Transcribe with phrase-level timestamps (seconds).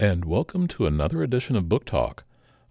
[0.00, 2.22] and welcome to another edition of Book Talk.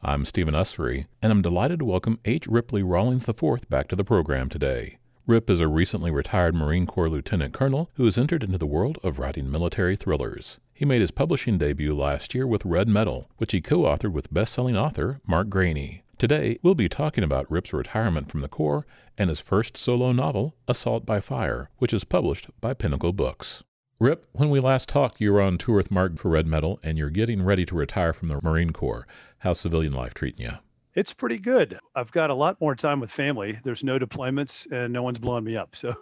[0.02, 2.48] I'm Stephen Usery, and I'm delighted to welcome H.
[2.48, 4.98] Ripley Rawlings IV back to the program today.
[5.26, 8.98] Rip is a recently retired Marine Corps lieutenant colonel who has entered into the world
[9.04, 10.58] of writing military thrillers.
[10.74, 14.34] He made his publishing debut last year with Red Metal, which he co authored with
[14.34, 16.04] best selling author Mark Greaney.
[16.18, 20.56] Today, we'll be talking about Rip's retirement from the Corps and his first solo novel,
[20.66, 23.64] Assault by Fire, which is published by Pinnacle Books.
[24.00, 27.00] Rip, when we last talked, you were on tour with Mark for Red Metal, and
[27.00, 29.08] you're getting ready to retire from the Marine Corps.
[29.40, 30.52] How's civilian life treating you?
[30.94, 31.80] It's pretty good.
[31.96, 33.58] I've got a lot more time with family.
[33.64, 35.76] There's no deployments, and no one's blowing me up.
[35.76, 35.96] So,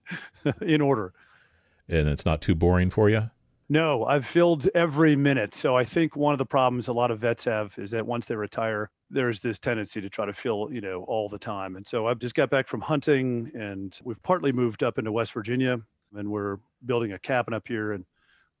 [0.60, 1.12] in order.
[1.88, 3.30] And it's not too boring for you?
[3.68, 5.54] No, I've filled every minute.
[5.54, 8.26] So I think one of the problems a lot of vets have is that once
[8.26, 11.76] they retire, there's this tendency to try to fill, you know, all the time.
[11.76, 15.32] And so I've just got back from hunting and we've partly moved up into West
[15.32, 15.82] Virginia
[16.14, 18.04] and we're building a cabin up here and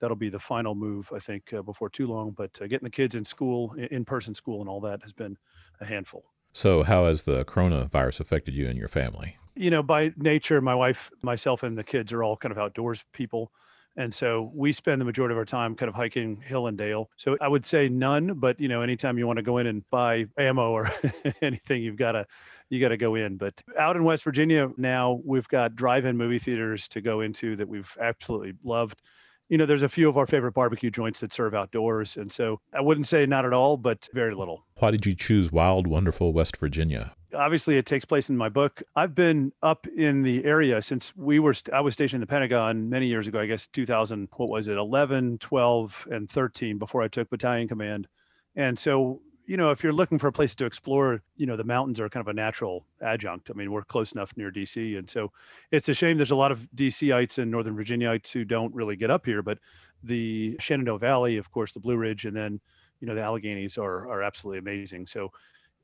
[0.00, 2.32] that'll be the final move i think uh, before too long.
[2.36, 5.36] But uh, getting the kids in school in person school and all that has been
[5.80, 6.24] a handful.
[6.52, 9.36] So how has the coronavirus affected you and your family?
[9.54, 13.04] You know by nature my wife myself and the kids are all kind of outdoors
[13.12, 13.52] people
[13.98, 17.10] and so we spend the majority of our time kind of hiking hill and dale.
[17.16, 19.82] So I would say none, but you know, anytime you want to go in and
[19.90, 20.88] buy ammo or
[21.42, 22.24] anything, you've got to
[22.70, 23.36] you got to go in.
[23.36, 27.68] But out in West Virginia now, we've got drive-in movie theaters to go into that
[27.68, 29.02] we've absolutely loved
[29.48, 32.18] you know, there's a few of our favorite barbecue joints that serve outdoors.
[32.18, 34.66] And so I wouldn't say not at all, but very little.
[34.78, 37.14] Why did you choose wild, wonderful West Virginia?
[37.34, 38.82] Obviously it takes place in my book.
[38.96, 42.88] I've been up in the area since we were I was stationed in the Pentagon
[42.88, 47.08] many years ago, I guess 2000 what was it 11, 12 and 13 before I
[47.08, 48.08] took battalion command.
[48.56, 51.64] And so, you know, if you're looking for a place to explore, you know, the
[51.64, 53.50] mountains are kind of a natural adjunct.
[53.50, 55.32] I mean, we're close enough near DC and so
[55.70, 59.10] it's a shame there's a lot of DCites and Northern Virginiaites who don't really get
[59.10, 59.58] up here, but
[60.02, 62.60] the Shenandoah Valley, of course, the Blue Ridge and then
[63.00, 65.06] you know the Alleghenies are are absolutely amazing.
[65.06, 65.30] So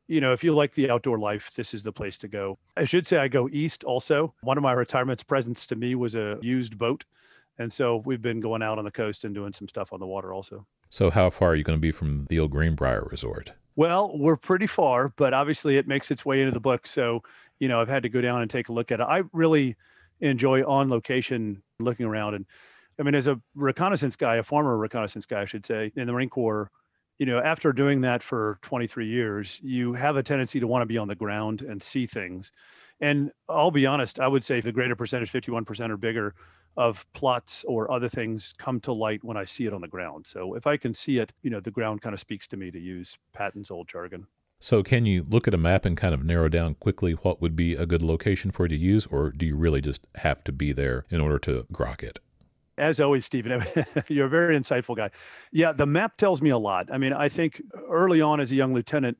[0.06, 2.58] you know, if you like the outdoor life, this is the place to go.
[2.76, 4.34] I should say I go east also.
[4.42, 7.04] One of my retirement's presents to me was a used boat.
[7.58, 10.06] And so we've been going out on the coast and doing some stuff on the
[10.06, 10.66] water also.
[10.90, 13.52] So, how far are you going to be from the old Greenbrier Resort?
[13.76, 16.86] Well, we're pretty far, but obviously it makes its way into the book.
[16.86, 17.22] So,
[17.58, 19.04] you know, I've had to go down and take a look at it.
[19.04, 19.76] I really
[20.20, 22.34] enjoy on location looking around.
[22.34, 22.46] And
[22.98, 26.12] I mean, as a reconnaissance guy, a former reconnaissance guy, I should say, in the
[26.12, 26.70] Marine Corps,
[27.18, 30.86] you know, after doing that for 23 years, you have a tendency to want to
[30.86, 32.50] be on the ground and see things.
[33.00, 36.34] And I'll be honest, I would say the greater percentage, 51% or bigger,
[36.76, 40.26] of plots or other things come to light when I see it on the ground.
[40.26, 42.70] So if I can see it, you know, the ground kind of speaks to me
[42.70, 44.26] to use Patton's old jargon.
[44.60, 47.54] So can you look at a map and kind of narrow down quickly what would
[47.54, 50.52] be a good location for you to use, or do you really just have to
[50.52, 52.18] be there in order to grok it?
[52.76, 53.64] As always, Stephen,
[54.08, 55.10] you're a very insightful guy.
[55.52, 56.88] Yeah, the map tells me a lot.
[56.92, 59.18] I mean, I think early on as a young lieutenant,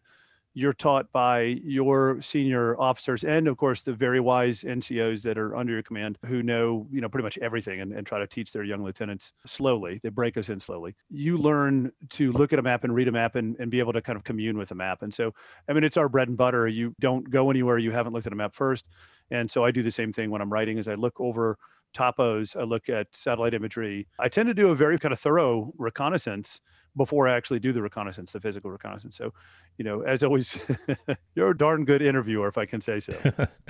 [0.56, 5.56] you're taught by your senior officers and of course the very wise ncos that are
[5.56, 8.52] under your command who know you know pretty much everything and, and, try to teach
[8.52, 9.98] their young lieutenants slowly.
[10.02, 10.94] They break us in slowly.
[11.10, 13.92] You learn to look at a map and read a map and, and be able
[13.94, 15.02] to kind of commune with a map.
[15.02, 15.34] And so
[15.68, 16.68] i mean it's our bread and butter.
[16.68, 17.78] You don't go anywhere.
[17.78, 18.88] You haven't looked at a map first.
[19.30, 21.58] And so i do the same thing when i'm writing is i look over
[21.94, 24.06] topos, I look at satellite imagery.
[24.18, 26.60] I tend to do a very kind of thorough reconnaissance
[26.96, 29.16] before I actually do the reconnaissance, the physical reconnaissance.
[29.16, 29.32] So,
[29.78, 30.58] you know, as always,
[31.34, 33.14] you're a darn good interviewer, if I can say so.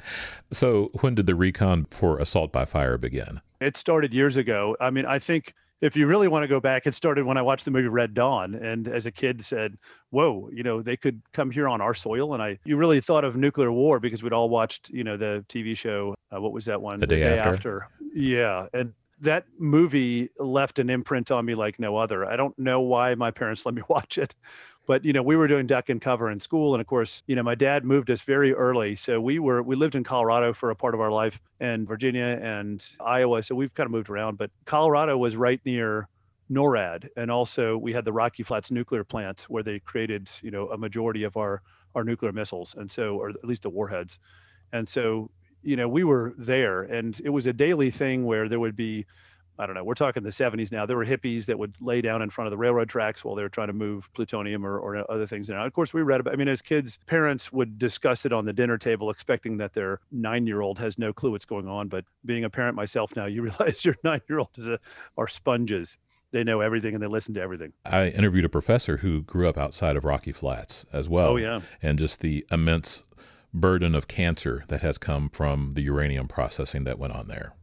[0.53, 3.41] so, when did the recon for assault by fire begin?
[3.61, 4.77] It started years ago.
[4.81, 7.43] I mean, I think if you really want to go back, it started when I
[7.43, 9.77] watched the movie Red Dawn, and as a kid said,
[10.11, 13.23] "Whoa, you know, they could come here on our soil." And I, you really thought
[13.23, 16.15] of nuclear war because we'd all watched, you know, the TV show.
[16.35, 17.01] Uh, what was that one?
[17.01, 17.83] The, the day, day after.
[17.83, 17.89] after.
[18.15, 22.25] Yeah, and that movie left an imprint on me like no other.
[22.25, 24.35] I don't know why my parents let me watch it,
[24.87, 27.37] but you know, we were doing duck and cover in school, and of course, you
[27.37, 30.71] know, my dad moved us very early, so we were we lived in Colorado for
[30.71, 34.37] a part of our life, and Virginia and Iowa, so we've kind of moved around.
[34.39, 36.09] But Colorado was right near
[36.51, 40.69] NORAD, and also we had the Rocky Flats nuclear plant where they created, you know,
[40.69, 41.63] a majority of our
[41.95, 44.19] our nuclear missiles, and so or at least the warheads,
[44.73, 45.31] and so
[45.65, 49.07] you know we were there, and it was a daily thing where there would be
[49.59, 50.85] I don't know, we're talking the 70s now.
[50.85, 53.43] There were hippies that would lay down in front of the railroad tracks while they
[53.43, 55.49] were trying to move plutonium or, or other things.
[55.49, 58.47] Now, of course, we read about, I mean, as kids, parents would discuss it on
[58.47, 61.87] the dinner table, expecting that their nine year old has no clue what's going on.
[61.87, 64.81] But being a parent myself now, you realize your nine year old is a,
[65.17, 65.99] are sponges.
[66.33, 67.75] They know everything and they listen to everything.
[67.85, 71.29] I interviewed a professor who grew up outside of Rocky Flats as well.
[71.29, 71.61] Oh, yeah.
[71.81, 73.05] And just the immense
[73.55, 77.55] burden of cancer that has come from the uranium processing that went on there.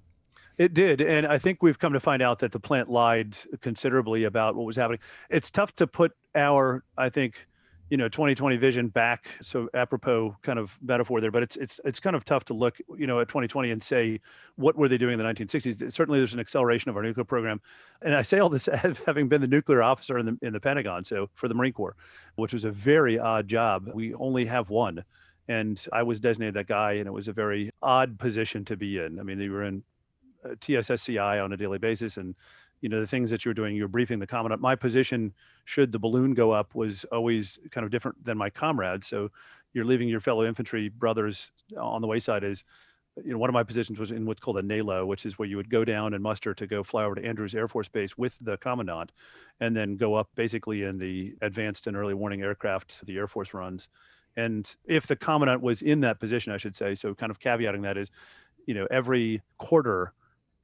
[0.58, 1.02] It did.
[1.02, 4.66] And I think we've come to find out that the plant lied considerably about what
[4.66, 5.00] was happening.
[5.30, 7.48] It's tough to put our, I think,
[7.92, 12.00] you know 2020 vision back so apropos kind of metaphor there but it's it's it's
[12.00, 14.20] kind of tough to look you know at 2020 and say
[14.56, 17.60] what were they doing in the 1960s certainly there's an acceleration of our nuclear program
[18.02, 18.70] and i say all this
[19.06, 21.98] having been the nuclear officer in the in the pentagon so for the marine corps
[22.36, 25.04] which was a very odd job we only have one
[25.48, 28.98] and i was designated that guy and it was a very odd position to be
[28.98, 29.20] in.
[29.20, 29.84] I mean they were in
[30.44, 32.36] uh, TSSCI on a daily basis and
[32.82, 34.62] you know the things that you're doing you're briefing the commandant.
[34.62, 35.34] My position
[35.66, 39.30] should the balloon go up was always kind of different than my comrade so
[39.74, 42.64] you're leaving your fellow infantry brothers on the wayside is
[43.24, 45.48] you know one of my positions was in what's called a NALO which is where
[45.48, 48.18] you would go down and muster to go fly over to Andrews Air Force Base
[48.18, 49.12] with the commandant
[49.60, 53.54] and then go up basically in the advanced and early warning aircraft the Air Force
[53.54, 53.90] runs
[54.38, 57.84] and if the commandant was in that position I should say so kind of caveating
[57.84, 58.12] that is
[58.66, 60.14] you know every quarter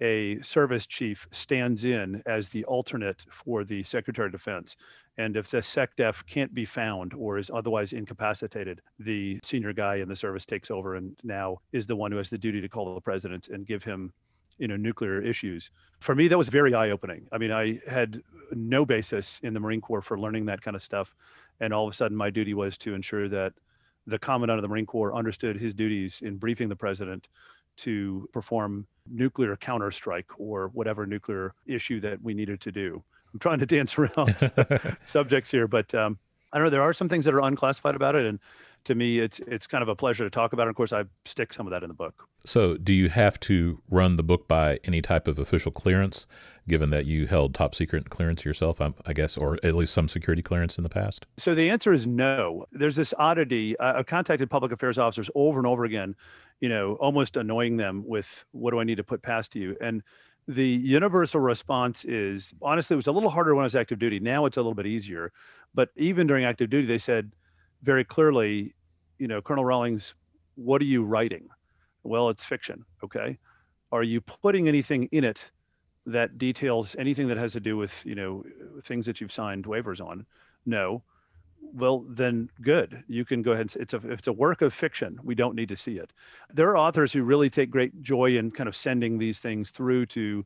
[0.01, 4.75] a service chief stands in as the alternate for the Secretary of Defense.
[5.17, 10.07] And if the SecDef can't be found or is otherwise incapacitated, the senior guy in
[10.07, 12.93] the service takes over and now is the one who has the duty to call
[12.93, 14.13] the president and give him
[14.59, 15.71] you know nuclear issues.
[15.99, 17.27] For me that was very eye-opening.
[17.31, 18.21] I mean i had
[18.51, 21.13] no basis in the marine corps for learning that kind of stuff
[21.59, 23.53] and all of a sudden my duty was to ensure that
[24.05, 27.27] the commandant of the marine corps understood his duties in briefing the president
[27.77, 33.03] to perform nuclear counterstrike or whatever nuclear issue that we needed to do.
[33.33, 34.35] I'm trying to dance around
[35.03, 36.17] subjects here, but um,
[36.51, 36.69] I don't know.
[36.69, 38.39] There are some things that are unclassified about it, and
[38.87, 40.63] to me, it's it's kind of a pleasure to talk about.
[40.63, 42.27] And of course, I stick some of that in the book.
[42.45, 46.25] So, do you have to run the book by any type of official clearance,
[46.67, 50.41] given that you held top secret clearance yourself, I guess, or at least some security
[50.41, 51.25] clearance in the past?
[51.37, 52.65] So the answer is no.
[52.71, 53.79] There's this oddity.
[53.79, 56.15] I've contacted public affairs officers over and over again,
[56.59, 60.01] you know, almost annoying them with what do I need to put past you, and
[60.49, 64.21] the universal response is honestly it was a little harder when I was active duty.
[64.21, 65.33] Now it's a little bit easier,
[65.75, 67.33] but even during active duty, they said
[67.83, 68.73] very clearly,
[69.17, 70.15] you know, Colonel Rawlings,
[70.55, 71.49] what are you writing?
[72.03, 72.85] Well, it's fiction.
[73.03, 73.37] Okay.
[73.91, 75.51] Are you putting anything in it
[76.05, 78.43] that details anything that has to do with, you know,
[78.83, 80.25] things that you've signed waivers on?
[80.65, 81.03] No.
[81.73, 83.03] Well, then good.
[83.07, 83.73] You can go ahead.
[83.73, 85.19] And, it's a it's a work of fiction.
[85.23, 86.13] We don't need to see it.
[86.53, 90.05] There are authors who really take great joy in kind of sending these things through
[90.07, 90.45] to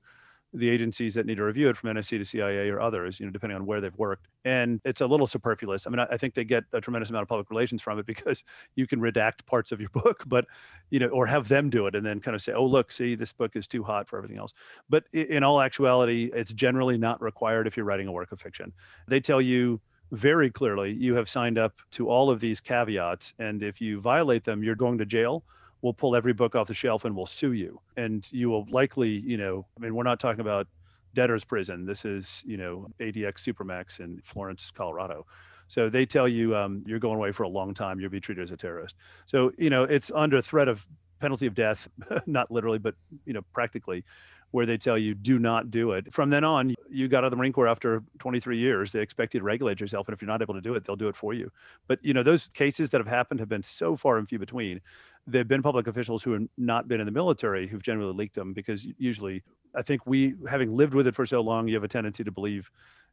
[0.53, 3.31] the agencies that need to review it from NSC to CIA or others, you know,
[3.31, 4.27] depending on where they've worked.
[4.43, 5.87] And it's a little superfluous.
[5.87, 8.43] I mean, I, think they get a tremendous amount of public relations from it because
[8.75, 10.45] you can redact parts of your book, but,
[10.89, 13.15] you know, or have them do it and then kind of say, oh, look, see,
[13.15, 14.53] this book is too hot for everything else.
[14.89, 18.73] But in all actuality, it's generally not required if you're writing a work of fiction.
[19.07, 19.79] They tell you,
[20.11, 24.43] very clearly you have signed up to all of these caveats and if you violate
[24.43, 25.41] them you're going to jail
[25.81, 27.79] we'll pull every book off the shelf and we'll sue you.
[27.97, 30.67] And you will likely, you know, I mean, we're not talking about
[31.13, 31.85] debtor's prison.
[31.85, 35.25] This is, you know, ADX Supermax in Florence, Colorado.
[35.71, 37.97] So they tell you um, you're going away for a long time.
[38.01, 38.97] You'll be treated as a terrorist.
[39.25, 40.85] So you know it's under threat of
[41.21, 41.87] penalty of death,
[42.25, 44.03] not literally, but you know practically,
[44.51, 46.13] where they tell you do not do it.
[46.13, 48.91] From then on, you got out of the Marine Corps after 23 years.
[48.91, 50.97] They expect you to regulate yourself, and if you're not able to do it, they'll
[50.97, 51.49] do it for you.
[51.87, 54.81] But you know those cases that have happened have been so far and few between
[55.27, 58.53] there've been public officials who have not been in the military who've generally leaked them
[58.53, 59.43] because usually
[59.75, 62.31] I think we, having lived with it for so long, you have a tendency to
[62.31, 62.69] believe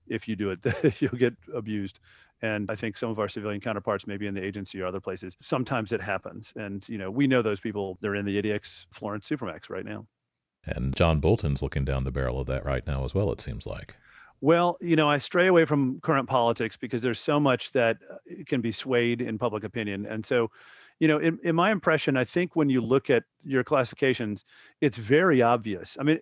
[0.08, 2.00] if you do it, that you'll get abused.
[2.40, 5.36] And I think some of our civilian counterparts, maybe in the agency or other places,
[5.40, 6.52] sometimes it happens.
[6.56, 10.06] And, you know, we know those people, they're in the ADX Florence Supermax right now.
[10.64, 13.66] And John Bolton's looking down the barrel of that right now as well, it seems
[13.66, 13.94] like.
[14.40, 18.16] Well, you know, I stray away from current politics because there's so much that uh,
[18.46, 20.06] can be swayed in public opinion.
[20.06, 20.50] And so,
[21.00, 24.44] you know, in, in my impression, I think when you look at your classifications,
[24.80, 25.96] it's very obvious.
[25.98, 26.18] I mean,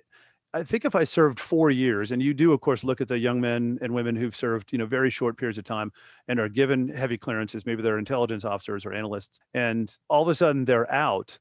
[0.54, 3.18] I think if I served four years, and you do, of course, look at the
[3.18, 5.92] young men and women who've served, you know, very short periods of time
[6.28, 10.34] and are given heavy clearances, maybe they're intelligence officers or analysts, and all of a
[10.34, 11.38] sudden they're out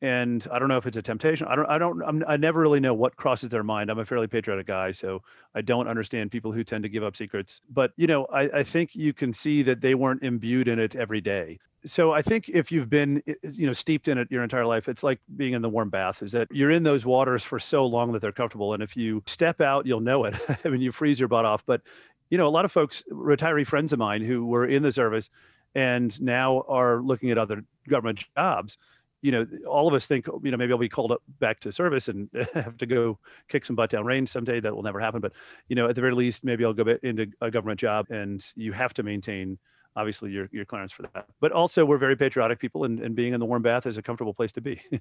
[0.00, 1.48] and I don't know if it's a temptation.
[1.48, 1.66] I don't.
[1.66, 2.02] I don't.
[2.02, 3.90] I'm, i never really know what crosses their mind.
[3.90, 5.22] I'm a fairly patriotic guy, so
[5.54, 7.60] I don't understand people who tend to give up secrets.
[7.68, 10.94] But you know, I, I think you can see that they weren't imbued in it
[10.94, 11.58] every day.
[11.84, 15.02] So I think if you've been, you know, steeped in it your entire life, it's
[15.02, 16.22] like being in the warm bath.
[16.22, 19.24] Is that you're in those waters for so long that they're comfortable, and if you
[19.26, 20.36] step out, you'll know it.
[20.64, 21.66] I mean, you freeze your butt off.
[21.66, 21.82] But
[22.30, 25.28] you know, a lot of folks, retiree friends of mine who were in the service
[25.74, 28.78] and now are looking at other government jobs
[29.22, 31.60] you know, all of us think, oh, you know, maybe I'll be called up back
[31.60, 34.60] to service and have to go kick some butt down range someday.
[34.60, 35.20] That will never happen.
[35.20, 35.32] But,
[35.68, 38.72] you know, at the very least, maybe I'll go into a government job and you
[38.72, 39.58] have to maintain
[39.96, 41.26] obviously your, your clearance for that.
[41.40, 44.02] But also we're very patriotic people and, and being in the warm bath is a
[44.02, 44.80] comfortable place to be.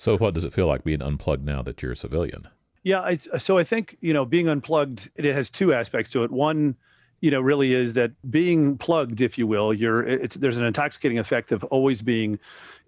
[0.00, 2.46] So, what does it feel like being unplugged now that you're a civilian?
[2.84, 6.30] Yeah, I, so I think you know being unplugged it has two aspects to it.
[6.30, 6.76] One,
[7.20, 11.18] you know, really is that being plugged, if you will, you're it's there's an intoxicating
[11.18, 12.38] effect of always being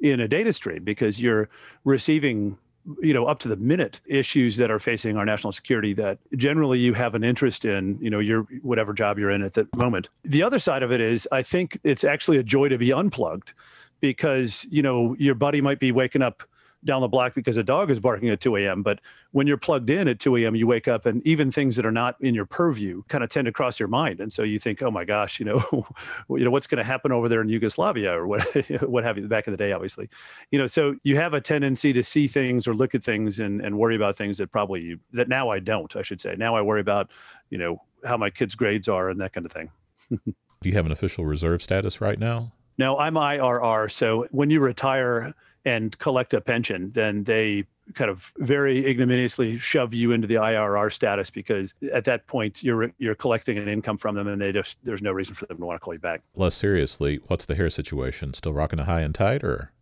[0.00, 1.49] in a data stream because you're
[1.84, 2.56] receiving
[3.00, 6.78] you know up to the minute issues that are facing our national security that generally
[6.78, 10.08] you have an interest in you know your whatever job you're in at the moment.
[10.25, 13.52] The other side of it is i think it's actually a joy to be unplugged
[14.00, 16.42] because you know your buddy might be waking up
[16.84, 18.82] down the block because a dog is barking at 2 a.m.
[18.82, 19.00] But
[19.32, 21.92] when you're plugged in at 2 a.m., you wake up and even things that are
[21.92, 24.20] not in your purview kind of tend to cross your mind.
[24.20, 25.62] And so you think, oh my gosh, you know,
[26.30, 28.42] you know what's going to happen over there in Yugoslavia or what,
[28.82, 30.08] what have you, back in the day, obviously.
[30.50, 33.60] You know, so you have a tendency to see things or look at things and,
[33.60, 36.34] and worry about things that probably you, that now I don't, I should say.
[36.37, 37.10] Now I worry about,
[37.50, 39.70] you know, how my kids' grades are and that kind of thing.
[40.10, 42.52] Do you have an official reserve status right now?
[42.78, 43.90] No, I'm IRR.
[43.90, 47.64] So when you retire, and collect a pension, then they
[47.94, 52.92] kind of very ignominiously shove you into the IRR status because at that point you're
[52.98, 55.64] you're collecting an income from them and they just there's no reason for them to
[55.64, 56.22] want to call you back.
[56.36, 58.34] Less seriously, what's the hair situation?
[58.34, 59.72] Still rocking a high and tight or?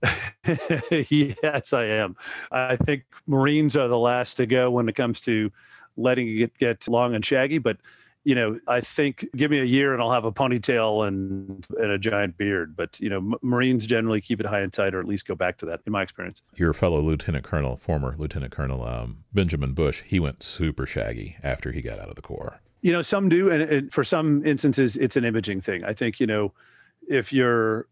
[1.10, 2.16] yes, I am.
[2.52, 5.50] I think Marines are the last to go when it comes to
[5.96, 7.78] letting it get long and shaggy, but
[8.28, 11.90] you know, I think give me a year and I'll have a ponytail and and
[11.90, 12.76] a giant beard.
[12.76, 15.34] But you know, M- Marines generally keep it high and tight, or at least go
[15.34, 16.42] back to that, in my experience.
[16.54, 21.72] Your fellow Lieutenant Colonel, former Lieutenant Colonel um, Benjamin Busch, he went super shaggy after
[21.72, 22.60] he got out of the Corps.
[22.82, 25.82] You know, some do, and, and for some instances, it's an imaging thing.
[25.84, 26.52] I think you know,
[27.08, 27.88] if you're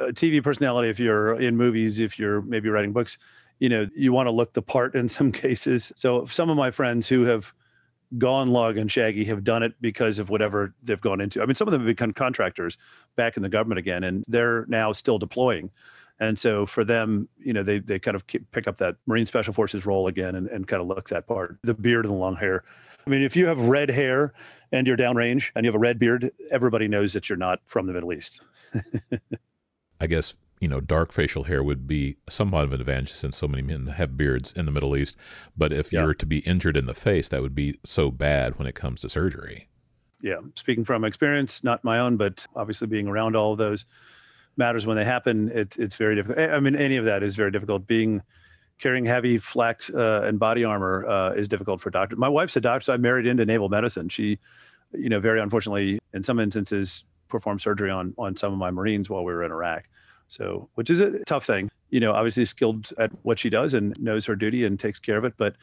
[0.00, 3.16] a TV personality, if you're in movies, if you're maybe writing books,
[3.60, 5.92] you know, you want to look the part in some cases.
[5.94, 7.54] So some of my friends who have
[8.16, 11.42] gone log and shaggy have done it because of whatever they've gone into.
[11.42, 12.78] I mean, some of them have become contractors
[13.16, 15.70] back in the government again, and they're now still deploying.
[16.20, 19.52] And so for them, you know, they they kind of pick up that Marine Special
[19.52, 22.36] Forces role again and, and kind of look that part, the beard and the long
[22.36, 22.64] hair.
[23.06, 24.32] I mean, if you have red hair
[24.72, 27.86] and you're downrange and you have a red beard, everybody knows that you're not from
[27.86, 28.40] the Middle East.
[30.00, 33.48] I guess you know, dark facial hair would be somewhat of an advantage since so
[33.48, 35.16] many men have beards in the Middle East.
[35.56, 36.02] But if yeah.
[36.02, 39.00] you're to be injured in the face, that would be so bad when it comes
[39.02, 39.68] to surgery.
[40.22, 40.38] Yeah.
[40.56, 43.84] Speaking from experience, not my own, but obviously being around all of those
[44.56, 46.50] matters when they happen, it's, it's very difficult.
[46.50, 47.86] I mean, any of that is very difficult.
[47.86, 48.22] Being,
[48.78, 52.18] carrying heavy flak uh, and body armor uh, is difficult for doctors.
[52.18, 54.08] My wife's a doctor, so I married into naval medicine.
[54.08, 54.38] She,
[54.92, 59.10] you know, very unfortunately, in some instances, performed surgery on on some of my Marines
[59.10, 59.84] while we were in Iraq.
[60.28, 61.70] So, which is a tough thing.
[61.90, 65.16] You know, obviously skilled at what she does and knows her duty and takes care
[65.16, 65.34] of it.
[65.36, 65.56] But,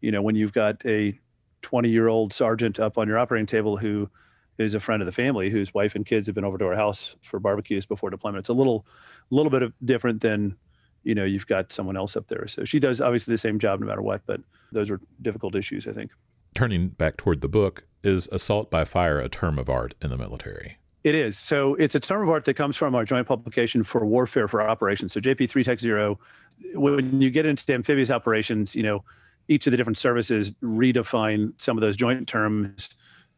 [0.00, 1.18] you know, when you've got a
[1.62, 4.10] 20 year old sergeant up on your operating table who
[4.58, 6.76] is a friend of the family, whose wife and kids have been over to our
[6.76, 8.86] house for barbecues before deployment, it's a little,
[9.30, 10.56] little bit of different than,
[11.04, 12.46] you know, you've got someone else up there.
[12.48, 14.40] So she does obviously the same job no matter what, but
[14.72, 16.10] those are difficult issues, I think.
[16.54, 20.18] Turning back toward the book, is assault by fire a term of art in the
[20.18, 20.76] military?
[21.04, 21.36] It is.
[21.36, 24.62] So it's a term of art that comes from our joint publication for warfare for
[24.62, 25.12] operations.
[25.12, 26.18] So JP 3 Tech 0,
[26.74, 29.04] when you get into amphibious operations, you know,
[29.48, 32.90] each of the different services redefine some of those joint terms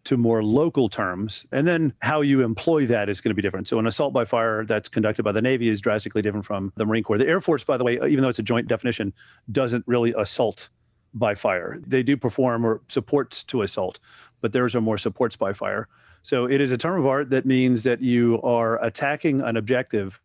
[0.04, 1.46] to more local terms.
[1.50, 3.66] And then how you employ that is going to be different.
[3.68, 6.84] So an assault by fire that's conducted by the Navy is drastically different from the
[6.84, 7.16] Marine Corps.
[7.16, 9.14] The Air Force, by the way, even though it's a joint definition,
[9.50, 10.68] doesn't really assault
[11.14, 11.80] by fire.
[11.86, 13.98] They do perform or supports to assault,
[14.42, 15.88] but theirs are more supports by fire.
[16.24, 20.20] So it is a term of art that means that you are attacking an objective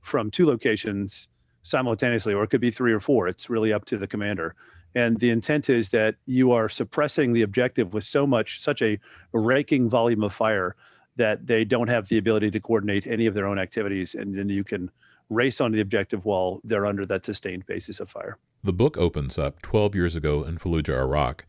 [0.00, 1.28] from two locations
[1.62, 3.28] simultaneously, or it could be three or four.
[3.28, 4.54] It's really up to the commander.
[4.94, 8.98] And the intent is that you are suppressing the objective with so much, such a
[9.34, 10.74] raking volume of fire
[11.16, 14.14] that they don't have the ability to coordinate any of their own activities.
[14.14, 14.90] And then you can
[15.28, 18.38] race on the objective while they're under that sustained basis of fire.
[18.64, 21.44] The book opens up 12 years ago in Fallujah, Iraq,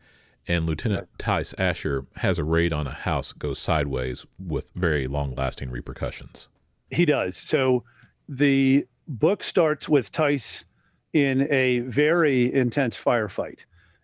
[0.46, 5.34] and Lieutenant Tice Asher has a raid on a house goes sideways with very long
[5.34, 6.48] lasting repercussions.
[6.90, 7.36] He does.
[7.36, 7.84] So
[8.28, 10.64] the book starts with Tice
[11.12, 13.60] in a very intense firefight.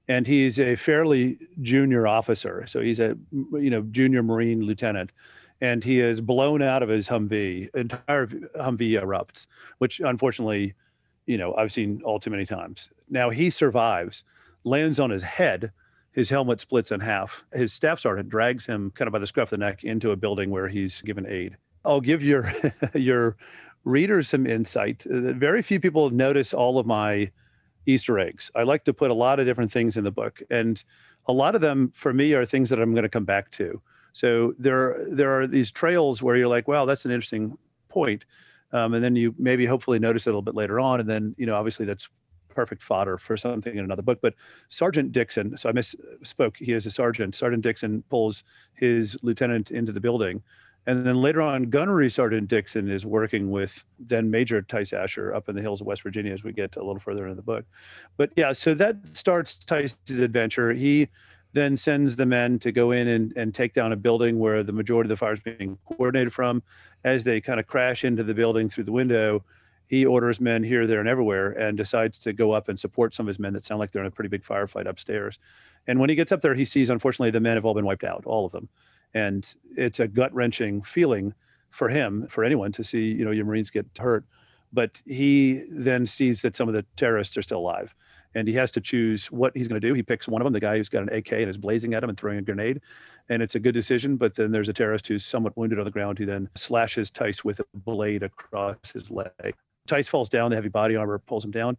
[0.08, 2.64] And he's a fairly junior officer.
[2.66, 5.12] So he's a you know junior Marine lieutenant.
[5.60, 7.72] And he is blown out of his Humvee.
[7.74, 9.46] Entire Humvee erupts,
[9.78, 10.74] which unfortunately,
[11.26, 12.88] you know, I've seen all too many times.
[13.10, 14.24] Now he survives,
[14.64, 15.70] lands on his head,
[16.12, 17.44] his helmet splits in half.
[17.52, 20.16] His staff sergeant drags him kind of by the scruff of the neck into a
[20.16, 21.56] building where he's given aid.
[21.84, 22.52] I'll give your
[22.94, 23.36] your
[23.84, 25.06] readers some insight.
[25.06, 27.30] Uh, very few people notice all of my
[27.86, 28.50] Easter eggs.
[28.54, 30.82] I like to put a lot of different things in the book, and
[31.26, 33.80] a lot of them for me are things that I'm going to come back to.
[34.12, 37.56] So there there are these trails where you're like, wow, that's an interesting
[37.88, 38.24] point.
[38.72, 41.34] Um, and then you maybe hopefully notice it a little bit later on, and then
[41.38, 42.08] you know obviously that's
[42.50, 44.18] perfect fodder for something in another book.
[44.20, 44.34] But
[44.68, 46.56] Sergeant Dixon, so I misspoke.
[46.56, 47.34] He is a sergeant.
[47.34, 50.42] Sergeant Dixon pulls his lieutenant into the building.
[50.86, 55.48] And then later on, Gunnery Sergeant Dixon is working with then Major Tice Asher up
[55.48, 57.64] in the hills of West Virginia as we get a little further into the book.
[58.16, 60.72] But yeah, so that starts Tice's adventure.
[60.72, 61.08] He
[61.52, 64.72] then sends the men to go in and, and take down a building where the
[64.72, 66.62] majority of the fire is being coordinated from.
[67.04, 69.44] As they kind of crash into the building through the window,
[69.90, 73.24] he orders men here, there, and everywhere and decides to go up and support some
[73.24, 75.40] of his men that sound like they're in a pretty big firefight upstairs.
[75.88, 78.04] And when he gets up there, he sees, unfortunately, the men have all been wiped
[78.04, 78.68] out, all of them.
[79.14, 81.34] And it's a gut wrenching feeling
[81.70, 84.24] for him, for anyone to see, you know, your Marines get hurt.
[84.72, 87.92] But he then sees that some of the terrorists are still alive
[88.36, 89.92] and he has to choose what he's going to do.
[89.92, 92.04] He picks one of them, the guy who's got an AK and is blazing at
[92.04, 92.80] him and throwing a grenade,
[93.28, 94.16] and it's a good decision.
[94.16, 97.44] But then there's a terrorist who's somewhat wounded on the ground who then slashes Tice
[97.44, 99.56] with a blade across his leg.
[99.90, 100.50] Tice falls down.
[100.50, 101.76] The heavy body armor pulls him down,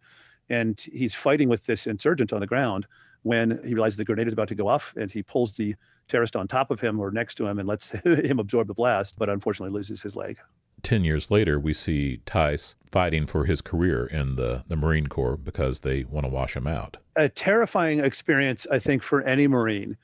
[0.50, 2.86] and he's fighting with this insurgent on the ground
[3.22, 5.74] when he realizes the grenade is about to go off, and he pulls the
[6.08, 9.18] terrorist on top of him or next to him and lets him absorb the blast,
[9.18, 10.38] but unfortunately loses his leg.
[10.82, 15.36] 10 years later, we see Tice fighting for his career in the, the Marine Corps
[15.36, 16.98] because they want to wash him out.
[17.16, 19.96] A terrifying experience, I think, for any Marine.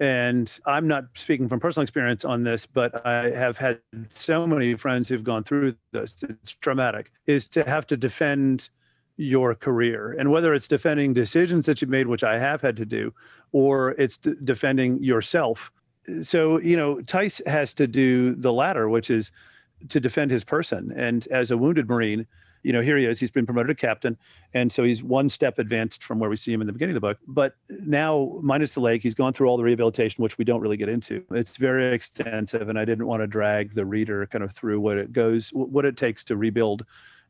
[0.00, 4.74] And I'm not speaking from personal experience on this, but I have had so many
[4.74, 6.22] friends who've gone through this.
[6.22, 8.70] It's traumatic, is to have to defend
[9.18, 10.16] your career.
[10.18, 13.12] And whether it's defending decisions that you've made, which I have had to do,
[13.52, 15.70] or it's d- defending yourself.
[16.22, 19.30] So, you know, Tice has to do the latter, which is
[19.90, 20.92] to defend his person.
[20.96, 22.26] And as a wounded Marine,
[22.62, 23.20] you know, here he is.
[23.20, 24.16] He's been promoted to captain,
[24.54, 27.00] and so he's one step advanced from where we see him in the beginning of
[27.00, 27.18] the book.
[27.26, 30.76] But now, minus the leg, he's gone through all the rehabilitation, which we don't really
[30.76, 31.24] get into.
[31.30, 34.98] It's very extensive, and I didn't want to drag the reader kind of through what
[34.98, 36.84] it goes, what it takes to rebuild,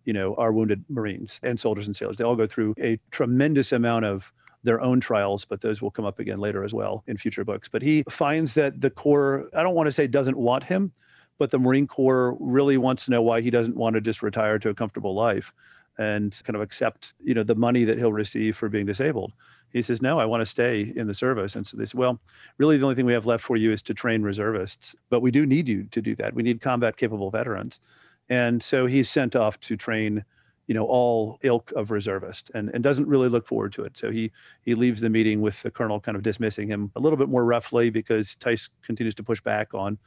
[0.04, 2.16] you know, our wounded Marines and soldiers and sailors.
[2.16, 4.32] They all go through a tremendous amount of
[4.62, 7.68] their own trials, but those will come up again later as well in future books.
[7.68, 10.92] But he finds that the Corps, I don't want to say doesn't want him,
[11.40, 14.58] but the Marine Corps really wants to know why he doesn't want to just retire
[14.58, 15.54] to a comfortable life
[15.96, 19.32] and kind of accept, you know, the money that he'll receive for being disabled.
[19.72, 22.20] He says, "No, I want to stay in the service." And so they say, "Well,
[22.58, 25.30] really, the only thing we have left for you is to train reservists, but we
[25.30, 26.34] do need you to do that.
[26.34, 27.80] We need combat capable veterans."
[28.28, 30.26] And so he's sent off to train,
[30.66, 33.96] you know, all ilk of reservist, and, and doesn't really look forward to it.
[33.96, 37.16] So he he leaves the meeting with the colonel kind of dismissing him a little
[37.16, 39.98] bit more roughly because Tice continues to push back on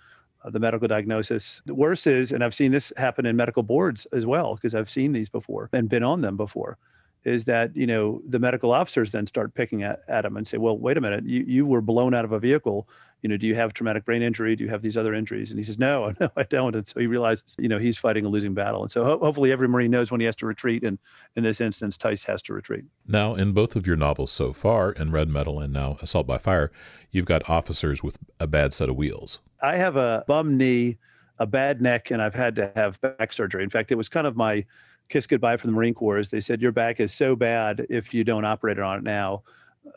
[0.45, 1.61] the medical diagnosis.
[1.65, 4.89] The worst is, and I've seen this happen in medical boards as well, because I've
[4.89, 6.77] seen these before and been on them before,
[7.23, 10.57] is that, you know, the medical officers then start picking at, at them and say,
[10.57, 12.87] well, wait a minute, you, you were blown out of a vehicle
[13.23, 14.53] you know, do you have traumatic brain injury?
[14.53, 15.49] Do you have these other injuries?
[15.49, 16.75] And he says, no, no, I don't.
[16.75, 18.83] And so he realizes, you know, he's fighting a losing battle.
[18.83, 20.83] And so ho- hopefully every Marine knows when he has to retreat.
[20.83, 20.99] And
[21.37, 22.83] in this instance, Tice has to retreat.
[23.07, 26.37] Now, in both of your novels so far, in Red Metal and now Assault by
[26.37, 26.69] Fire,
[27.11, 29.39] you've got officers with a bad set of wheels.
[29.61, 30.97] I have a bum knee,
[31.39, 33.63] a bad neck, and I've had to have back surgery.
[33.63, 34.65] In fact, it was kind of my
[35.07, 36.17] kiss goodbye from the Marine Corps.
[36.17, 39.43] Is they said your back is so bad if you don't operate on it now,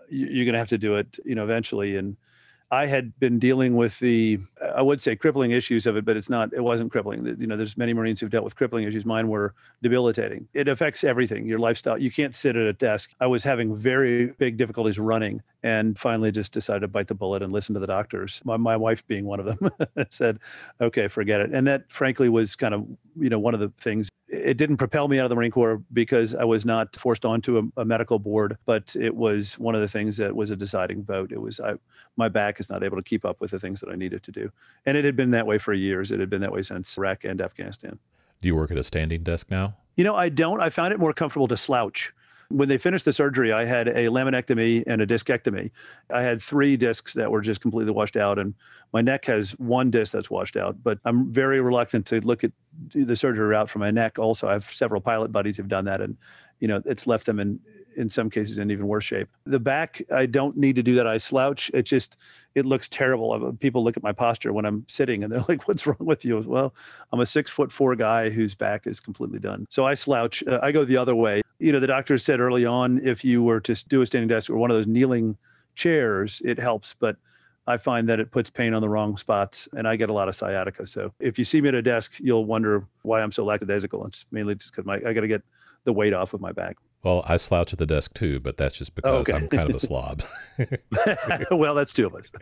[0.09, 1.97] you're going to have to do it, you know, eventually.
[1.97, 2.17] And
[2.71, 4.41] I had been dealing with the,
[4.75, 7.25] I would say crippling issues of it, but it's not, it wasn't crippling.
[7.39, 9.07] You know, there's many Marines who've dealt with crippling issues.
[9.07, 10.49] Mine were debilitating.
[10.53, 11.97] It affects everything, your lifestyle.
[11.97, 13.15] You can't sit at a desk.
[13.21, 17.43] I was having very big difficulties running and finally just decided to bite the bullet
[17.43, 18.41] and listen to the doctors.
[18.45, 19.71] My, my wife being one of them
[20.11, 20.41] said,
[20.81, 21.51] okay, forget it.
[21.53, 22.85] And that frankly was kind of,
[23.17, 25.83] you know, one of the things it didn't propel me out of the Marine Corps
[25.93, 29.81] because I was not forced onto a, a, medical board, but it was one of
[29.81, 31.33] the things that was a deciding vote.
[31.33, 31.75] It was I,
[32.17, 34.33] my back is not able to keep up with the things that I needed to
[34.33, 34.51] do,
[34.85, 36.11] and it had been that way for years.
[36.11, 37.99] It had been that way since Iraq and Afghanistan.
[38.43, 39.77] Do you work at a standing desk now?
[39.97, 40.61] You know, I don't.
[40.61, 42.13] I found it more comfortable to slouch.
[42.49, 45.73] When they finished the surgery, I had a laminectomy and a discectomy.
[46.11, 48.55] I had three discs that were just completely washed out, and
[48.93, 50.77] my neck has one disc that's washed out.
[50.83, 52.53] But I'm very reluctant to look at
[52.95, 54.19] the surgery route for my neck.
[54.19, 56.17] Also, I have several pilot buddies who've done that, and
[56.61, 57.61] you know, it's left them in
[57.97, 59.29] in some cases in even worse shape.
[59.45, 61.07] The back, I don't need to do that.
[61.07, 61.71] I slouch.
[61.75, 62.17] It just,
[62.55, 63.53] it looks terrible.
[63.55, 66.45] People look at my posture when I'm sitting and they're like, what's wrong with you?
[66.47, 66.75] Well,
[67.13, 69.67] I'm a six foot four guy whose back is completely done.
[69.71, 70.45] So I slouch.
[70.47, 71.43] Uh, I go the other way.
[71.59, 74.51] You know, the doctor said early on, if you were to do a standing desk
[74.51, 75.37] or one of those kneeling
[75.75, 76.95] chairs, it helps.
[76.99, 77.17] But
[77.67, 80.29] I find that it puts pain on the wrong spots and I get a lot
[80.29, 80.87] of sciatica.
[80.87, 84.07] So if you see me at a desk, you'll wonder why I'm so lackadaisical.
[84.07, 85.43] It's mainly just because I got to get
[85.85, 86.77] the weight off of my back.
[87.03, 89.37] Well, I slouch at the desk too, but that's just oh, because okay.
[89.37, 90.23] I'm kind of a slob.
[91.51, 92.33] well, that's two of us.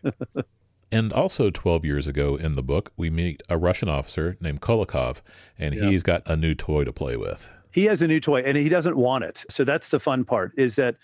[0.91, 5.21] and also, 12 years ago in the book, we meet a Russian officer named Kolokhov,
[5.59, 7.49] and he's got a new toy to play with.
[7.73, 9.45] he has a new toy and he doesn't want it.
[9.51, 10.97] So that's the fun part is that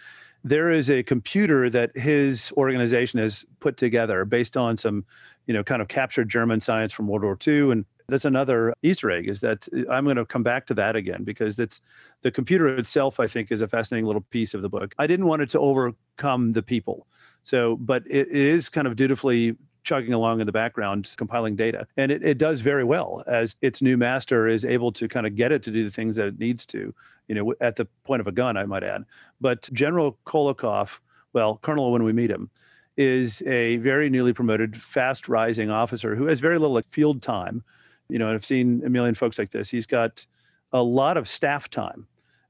[0.45, 5.05] there is a computer that his organization has put together based on some,
[5.47, 7.73] you know, kind of captured German science from World War II.
[7.73, 10.97] And that's another Easter egg is that uh, I'm going to come back to that
[10.97, 11.81] again because that's
[12.23, 14.95] the computer itself, I think, is a fascinating little piece of the book.
[14.99, 17.07] I didn't want it to overcome the people.
[17.43, 21.87] So, but it, it is kind of dutifully chugging along in the background, compiling data.
[21.97, 25.35] And it, it does very well as its new master is able to kind of
[25.35, 26.95] get it to do the things that it needs to,
[27.29, 29.05] you know, at the point of a gun, I might add.
[29.41, 30.99] But General Kolokhov,
[31.33, 32.51] well, Colonel when we meet him,
[32.97, 37.63] is a very newly promoted, fast rising officer who has very little field time.
[38.09, 39.71] You know, I've seen a million folks like this.
[39.71, 40.27] He's got
[40.73, 42.07] a lot of staff time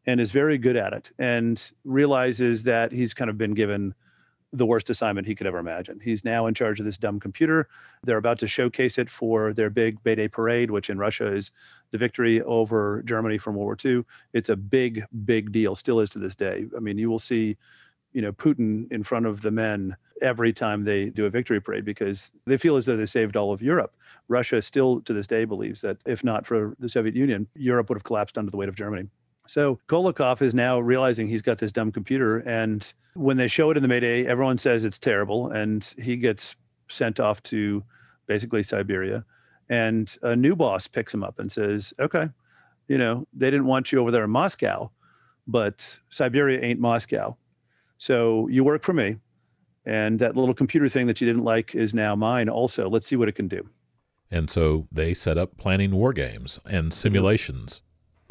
[0.07, 3.95] and is very good at it and realizes that he's kind of been given
[4.53, 6.01] the worst assignment he could ever imagine.
[6.03, 7.69] He's now in charge of this dumb computer.
[8.03, 11.53] They're about to showcase it for their big May Day parade, which in Russia is
[11.93, 14.05] the victory over Germany from World War II.
[14.33, 16.67] It's a big, big deal, still is to this day.
[16.77, 17.57] I mean, you will see,
[18.13, 21.85] you know, Putin in front of the men every time they do a victory parade
[21.85, 23.95] because they feel as though they saved all of Europe.
[24.29, 27.97] Russia still to this day believes that if not for the Soviet Union, Europe would
[27.97, 29.09] have collapsed under the weight of Germany.
[29.51, 32.39] So Kolokhov is now realizing he's got this dumb computer.
[32.39, 35.51] And when they show it in the Mayday, everyone says it's terrible.
[35.51, 36.55] And he gets
[36.89, 37.83] sent off to
[38.29, 39.25] basically Siberia.
[39.69, 42.29] And a new boss picks him up and says, okay,
[42.87, 44.89] you know, they didn't want you over there in Moscow,
[45.49, 47.37] but Siberia ain't Moscow.
[47.99, 49.17] So you work for me.
[49.85, 52.89] And that little computer thing that you didn't like is now mine also.
[52.89, 53.69] Let's see what it can do.
[54.31, 56.91] And so they set up planning war games and mm-hmm.
[56.91, 57.83] simulations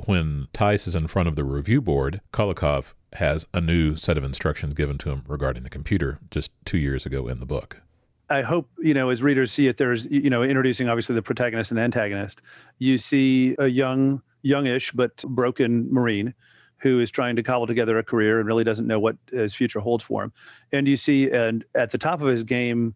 [0.06, 4.24] when Tice is in front of the review board, Kolokhov has a new set of
[4.24, 7.82] instructions given to him regarding the computer just two years ago in the book.
[8.30, 11.72] I hope, you know, as readers see it, there's, you know, introducing obviously the protagonist
[11.72, 12.42] and antagonist.
[12.78, 16.36] You see a young, youngish, but broken Marine
[16.78, 19.80] who is trying to cobble together a career and really doesn't know what his future
[19.80, 20.34] holds for him.
[20.72, 22.96] And you see, and at the top of his game,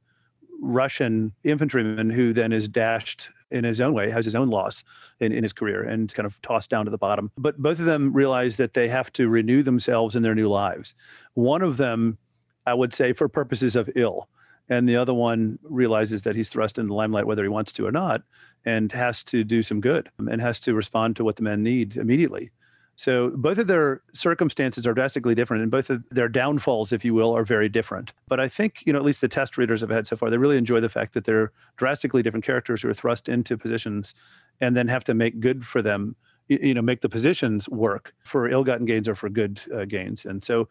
[0.61, 4.83] Russian infantryman who then is dashed in his own way, has his own loss
[5.19, 7.31] in, in his career and kind of tossed down to the bottom.
[7.37, 10.95] But both of them realize that they have to renew themselves in their new lives.
[11.35, 12.17] One of them,
[12.65, 14.27] I would say, for purposes of ill,
[14.69, 17.85] and the other one realizes that he's thrust into the limelight whether he wants to
[17.85, 18.23] or not
[18.65, 21.97] and has to do some good and has to respond to what the men need
[21.97, 22.49] immediately
[22.95, 27.13] so both of their circumstances are drastically different, and both of their downfalls, if you
[27.13, 28.13] will, are very different.
[28.27, 30.37] But I think, you know, at least the test readers have had so far, they
[30.37, 34.13] really enjoy the fact that they're drastically different characters who are thrust into positions
[34.61, 36.15] and then have to make good for them,
[36.47, 40.25] you know, make the positions work for ill-gotten gains or for good uh, gains.
[40.25, 40.69] And so,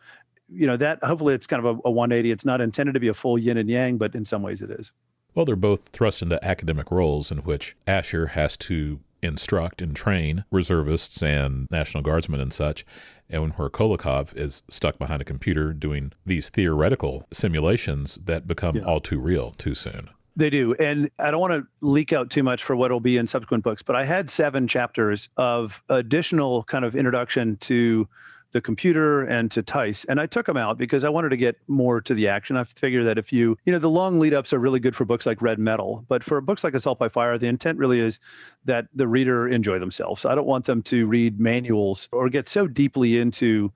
[0.48, 2.30] you know, that hopefully it's kind of a, a 180.
[2.30, 4.70] It's not intended to be a full yin and yang, but in some ways it
[4.70, 4.92] is.
[5.35, 10.44] Well, they're both thrust into academic roles in which Asher has to instruct and train
[10.50, 12.85] reservists and National Guardsmen and such,
[13.30, 18.82] and where Kolokhov is stuck behind a computer doing these theoretical simulations that become yeah.
[18.82, 20.11] all too real too soon.
[20.35, 20.74] They do.
[20.74, 23.64] And I don't want to leak out too much for what will be in subsequent
[23.64, 28.08] books, but I had seven chapters of additional kind of introduction to
[28.52, 30.04] the computer and to Tice.
[30.04, 32.56] And I took them out because I wanted to get more to the action.
[32.56, 35.04] I figure that if you, you know, the long lead ups are really good for
[35.04, 38.20] books like Red Metal, but for books like Assault by Fire, the intent really is
[38.64, 40.24] that the reader enjoy themselves.
[40.24, 43.72] I don't want them to read manuals or get so deeply into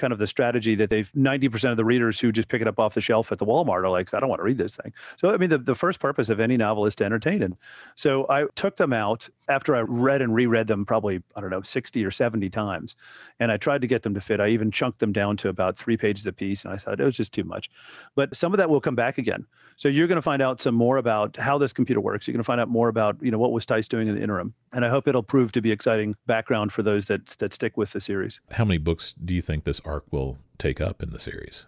[0.00, 2.78] kind of the strategy that they've 90% of the readers who just pick it up
[2.78, 4.92] off the shelf at the Walmart are like, I don't want to read this thing.
[5.16, 7.42] So, I mean, the, the first purpose of any novel is to entertain.
[7.42, 7.56] And
[7.94, 11.62] so I took them out after I read and reread them probably, I don't know,
[11.62, 12.96] 60 or 70 times.
[13.38, 14.40] And I tried to get them to fit.
[14.40, 16.64] I even chunked them down to about three pages a piece.
[16.64, 17.68] And I thought it was just too much.
[18.14, 19.46] But some of that will come back again.
[19.76, 22.26] So you're going to find out some more about how this computer works.
[22.26, 24.22] You're going to find out more about, you know, what was Tice doing in the
[24.22, 24.54] interim.
[24.72, 27.92] And I hope it'll prove to be exciting background for those that that stick with
[27.92, 28.40] the series.
[28.52, 31.66] How many books do you think this arc will take up in the series?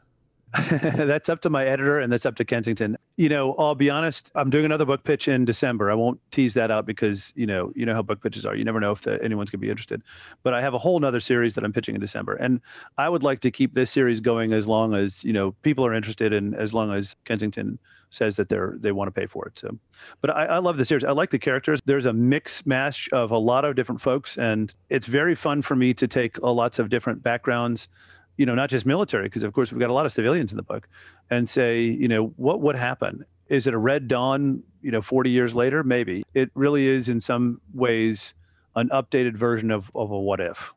[0.70, 2.98] that's up to my editor and that's up to Kensington.
[3.16, 5.90] You know, I'll be honest, I'm doing another book pitch in December.
[5.90, 8.54] I won't tease that out because, you know, you know how book pitches are.
[8.54, 10.02] You never know if the, anyone's going to be interested.
[10.42, 12.34] But I have a whole nother series that I'm pitching in December.
[12.34, 12.60] And
[12.96, 15.92] I would like to keep this series going as long as, you know, people are
[15.92, 17.78] interested and as long as Kensington
[18.12, 19.58] says that they're they want to pay for it.
[19.58, 19.78] So
[20.20, 21.04] but I, I love the series.
[21.04, 21.80] I like the characters.
[21.84, 25.74] There's a mix mash of a lot of different folks and it's very fun for
[25.74, 27.88] me to take uh, lots of different backgrounds
[28.36, 30.56] you know, not just military, because of course we've got a lot of civilians in
[30.56, 30.88] the book,
[31.30, 33.24] and say, you know, what would happen?
[33.48, 35.82] Is it a red dawn, you know, 40 years later?
[35.82, 36.22] Maybe.
[36.34, 38.34] It really is in some ways
[38.74, 40.72] an updated version of, of a what if.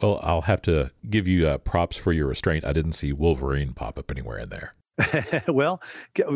[0.00, 2.64] Well, I'll have to give you uh, props for your restraint.
[2.64, 4.74] I didn't see Wolverine pop up anywhere in there.
[5.48, 5.80] well,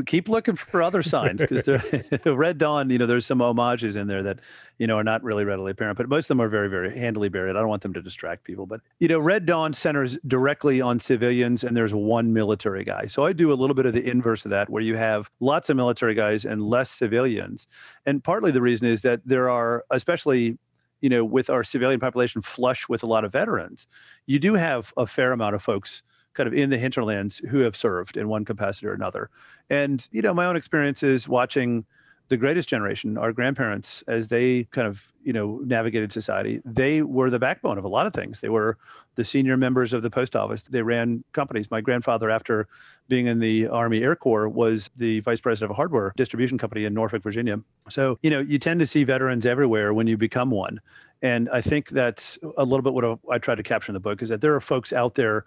[0.06, 1.68] keep looking for other signs because
[2.26, 4.40] Red Dawn, you know, there's some homages in there that,
[4.78, 7.28] you know, are not really readily apparent, but most of them are very, very handily
[7.28, 7.50] buried.
[7.50, 8.66] I don't want them to distract people.
[8.66, 13.06] But, you know, Red Dawn centers directly on civilians and there's one military guy.
[13.06, 15.68] So I do a little bit of the inverse of that where you have lots
[15.68, 17.66] of military guys and less civilians.
[18.06, 20.58] And partly the reason is that there are, especially
[21.02, 23.86] you know, with our civilian population flush with a lot of veterans,
[24.24, 26.02] you do have a fair amount of folks
[26.36, 29.30] kind of in the hinterlands who have served in one capacity or another.
[29.68, 31.84] And, you know, my own experience is watching
[32.28, 37.30] the greatest generation, our grandparents, as they kind of, you know, navigated society, they were
[37.30, 38.40] the backbone of a lot of things.
[38.40, 38.78] They were
[39.14, 40.62] the senior members of the post office.
[40.62, 41.70] They ran companies.
[41.70, 42.66] My grandfather, after
[43.08, 46.84] being in the Army Air Corps, was the vice president of a hardware distribution company
[46.84, 47.60] in Norfolk, Virginia.
[47.88, 50.80] So, you know, you tend to see veterans everywhere when you become one.
[51.22, 54.20] And I think that's a little bit what I tried to capture in the book
[54.20, 55.44] is that there are folks out there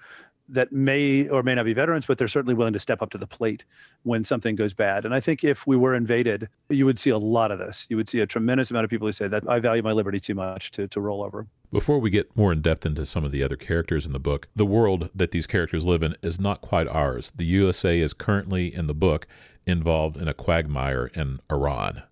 [0.50, 3.18] that may or may not be veterans, but they're certainly willing to step up to
[3.18, 3.66] the plate
[4.04, 5.06] when something goes bad.
[5.06, 7.86] And I think if we were invaded, you would see a lot of this.
[7.90, 10.20] You would see a tremendous amount of people who say that I value my liberty
[10.20, 11.48] too much to, to roll over.
[11.72, 14.48] Before we get more in depth into some of the other characters in the book,
[14.56, 17.32] the world that these characters live in is not quite ours.
[17.36, 19.28] The USA is currently, in the book,
[19.68, 22.04] involved in a quagmire in Iran.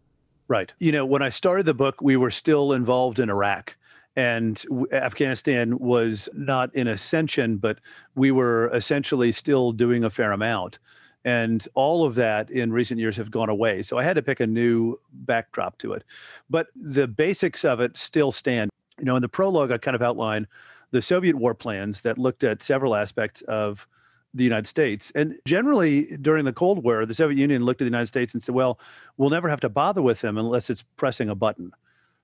[0.47, 0.71] Right.
[0.79, 3.75] You know, when I started the book, we were still involved in Iraq
[4.17, 7.79] and Afghanistan was not in ascension, but
[8.15, 10.79] we were essentially still doing a fair amount.
[11.23, 13.83] And all of that in recent years have gone away.
[13.83, 16.03] So I had to pick a new backdrop to it.
[16.49, 18.71] But the basics of it still stand.
[18.97, 20.47] You know, in the prologue, I kind of outline
[20.89, 23.87] the Soviet war plans that looked at several aspects of
[24.33, 25.11] the United States.
[25.13, 28.41] And generally, during the Cold War, the Soviet Union looked at the United States and
[28.41, 28.79] said, well,
[29.17, 31.71] we'll never have to bother with them unless it's pressing a button.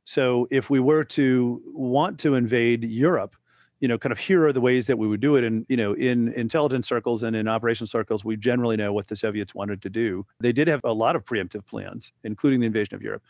[0.06, 3.36] So if we were to want to invade Europe,
[3.80, 5.44] you know, kind of here are the ways that we would do it.
[5.44, 9.16] And, you know, in intelligence circles and in operational circles, we generally know what the
[9.18, 10.26] Soviets wanted to do.
[10.39, 13.24] They did have a lot of preemptive plans, including the invasion of Europe.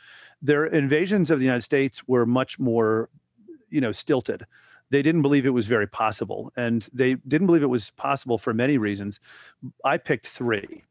[0.44, 3.10] Their invasions of the United States were much more,
[3.70, 4.46] you know, stilted.
[4.92, 6.54] They didn't believe it was very possible.
[6.56, 9.20] And they didn't believe it was possible for many reasons.
[9.84, 10.84] I picked three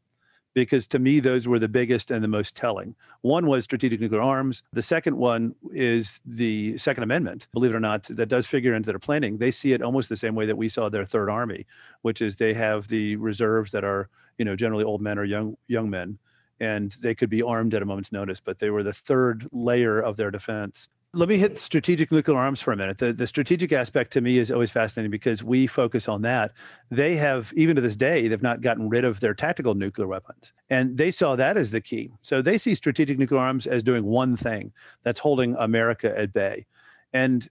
[0.53, 2.95] because to me, those were the biggest and the most telling.
[3.21, 4.63] One was strategic nuclear arms.
[4.73, 8.91] The second one is the Second Amendment, believe it or not, that does figure into
[8.91, 9.37] their planning.
[9.37, 11.65] They see it almost the same way that we saw their Third Army,
[12.01, 15.57] which is they have the reserves that are, you know, generally old men or young
[15.67, 16.17] young men,
[16.59, 19.99] and they could be armed at a moment's notice, but they were the third layer
[19.99, 22.97] of their defense let me hit strategic nuclear arms for a minute.
[22.97, 26.53] The, the strategic aspect to me is always fascinating because we focus on that.
[26.89, 30.53] They have, even to this day, they've not gotten rid of their tactical nuclear weapons.
[30.71, 32.09] And they saw that as the key.
[32.23, 34.71] So they see strategic nuclear arms as doing one thing
[35.03, 36.65] that's holding America at bay.
[37.13, 37.47] And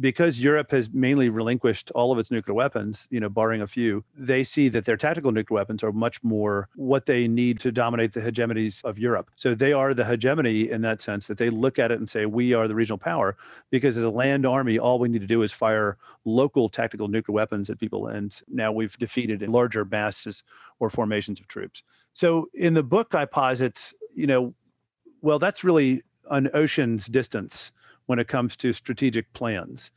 [0.00, 4.04] because Europe has mainly relinquished all of its nuclear weapons, you know, barring a few,
[4.16, 8.12] they see that their tactical nuclear weapons are much more what they need to dominate
[8.12, 9.30] the hegemonies of Europe.
[9.36, 12.26] So they are the hegemony in that sense that they look at it and say,
[12.26, 13.36] we are the regional power.
[13.70, 17.34] Because as a land army, all we need to do is fire local tactical nuclear
[17.34, 18.06] weapons at people.
[18.06, 20.44] And now we've defeated larger masses
[20.78, 21.82] or formations of troops.
[22.12, 24.54] So in the book, I posit, you know,
[25.22, 27.72] well, that's really an ocean's distance
[28.06, 29.90] when it comes to strategic plans.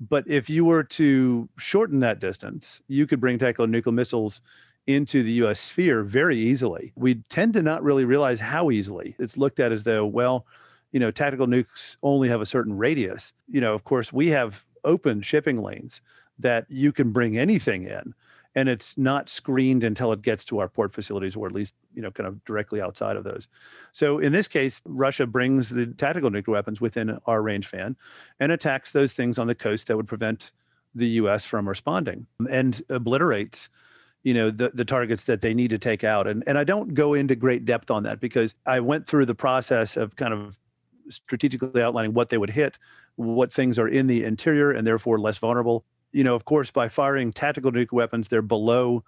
[0.00, 4.40] But if you were to shorten that distance, you could bring tactical nuclear missiles
[4.86, 6.92] into the US sphere very easily.
[6.96, 9.14] We tend to not really realize how easily.
[9.18, 10.46] It's looked at as though, well,
[10.90, 13.32] you know, tactical nukes only have a certain radius.
[13.46, 16.00] You know, of course, we have open shipping lanes
[16.38, 18.14] that you can bring anything in
[18.54, 22.02] and it's not screened until it gets to our port facilities or at least you
[22.02, 23.48] know kind of directly outside of those.
[23.92, 27.96] So in this case russia brings the tactical nuclear weapons within our range fan
[28.38, 30.52] and attacks those things on the coast that would prevent
[30.94, 33.68] the us from responding and obliterates
[34.22, 36.26] you know the, the targets that they need to take out.
[36.26, 39.34] And, and i don't go into great depth on that because i went through the
[39.34, 40.58] process of kind of
[41.08, 42.78] strategically outlining what they would hit
[43.16, 46.88] what things are in the interior and therefore less vulnerable you know, of course, by
[46.88, 49.04] firing tactical nuclear weapons, they're below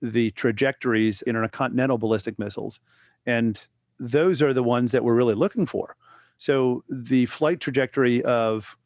[0.00, 2.80] the trajectories in intercontinental ballistic missiles.
[3.24, 3.64] And
[3.98, 5.96] those are the ones that we're really looking for.
[6.38, 8.76] So the flight trajectory of,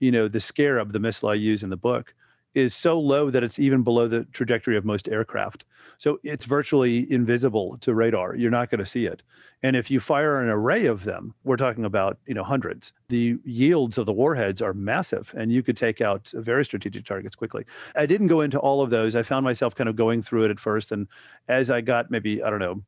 [0.00, 2.14] you know, the Scarab, the missile I use in the book,
[2.54, 5.64] is so low that it's even below the trajectory of most aircraft.
[5.98, 8.36] So it's virtually invisible to radar.
[8.36, 9.22] You're not going to see it.
[9.62, 12.92] And if you fire an array of them, we're talking about, you know, hundreds.
[13.08, 17.36] The yields of the warheads are massive and you could take out very strategic targets
[17.36, 17.64] quickly.
[17.96, 19.16] I didn't go into all of those.
[19.16, 21.08] I found myself kind of going through it at first and
[21.48, 22.82] as I got maybe, I don't know,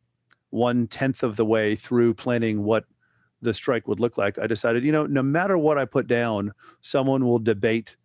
[0.51, 2.85] one tenth of the way through planning what
[3.43, 6.53] the strike would look like, I decided, you know, no matter what I put down,
[6.83, 7.97] someone will debate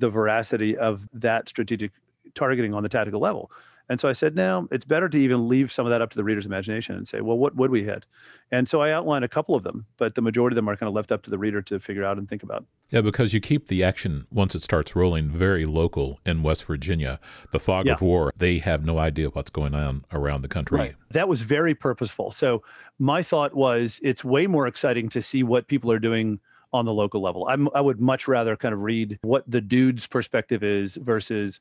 [0.00, 1.92] the veracity of that strategic
[2.34, 3.50] targeting on the tactical level.
[3.90, 6.16] And so I said, no, it's better to even leave some of that up to
[6.16, 8.06] the reader's imagination and say, well, what would we hit?
[8.52, 10.86] And so I outlined a couple of them, but the majority of them are kind
[10.86, 12.64] of left up to the reader to figure out and think about.
[12.90, 17.18] Yeah, because you keep the action once it starts rolling very local in West Virginia.
[17.50, 17.94] The fog yeah.
[17.94, 20.78] of war, they have no idea what's going on around the country.
[20.78, 20.94] Right.
[21.10, 22.30] That was very purposeful.
[22.30, 22.62] So
[23.00, 26.38] my thought was it's way more exciting to see what people are doing
[26.72, 27.46] on the local level.
[27.48, 31.60] I'm, I would much rather kind of read what the dude's perspective is versus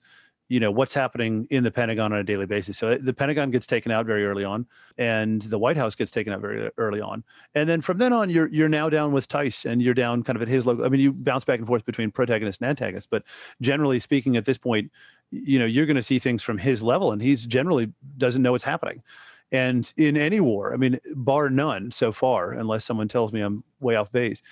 [0.49, 2.77] you know what's happening in the Pentagon on a daily basis.
[2.77, 4.65] So the Pentagon gets taken out very early on,
[4.97, 8.31] and the White House gets taken out very early on, and then from then on,
[8.31, 10.85] you're you're now down with Tice, and you're down kind of at his local.
[10.85, 13.23] I mean, you bounce back and forth between protagonist and antagonist, but
[13.61, 14.91] generally speaking, at this point,
[15.29, 18.51] you know you're going to see things from his level, and he's generally doesn't know
[18.51, 19.03] what's happening.
[19.51, 23.63] And in any war, I mean, bar none so far, unless someone tells me I'm
[23.79, 24.43] way off base,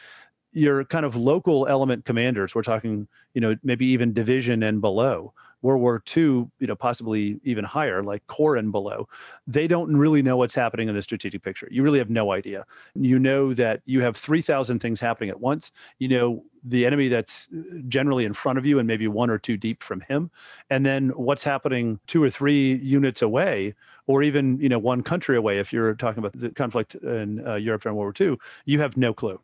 [0.57, 5.33] your kind of local element commanders, we're talking, you know, maybe even division and below,
[5.61, 6.23] World War II,
[6.59, 9.07] you know, possibly even higher, like Corps and below,
[9.47, 11.67] they don't really know what's happening in the strategic picture.
[11.71, 12.65] You really have no idea.
[12.95, 15.71] You know that you have 3,000 things happening at once.
[15.99, 19.37] You know the enemy that's uh, generally in front of you and maybe one or
[19.37, 20.29] two deep from him.
[20.69, 23.73] And then what's happening two or three units away
[24.05, 27.55] or even you know one country away if you're talking about the conflict in uh,
[27.55, 29.39] Europe during World War II, you have no clue.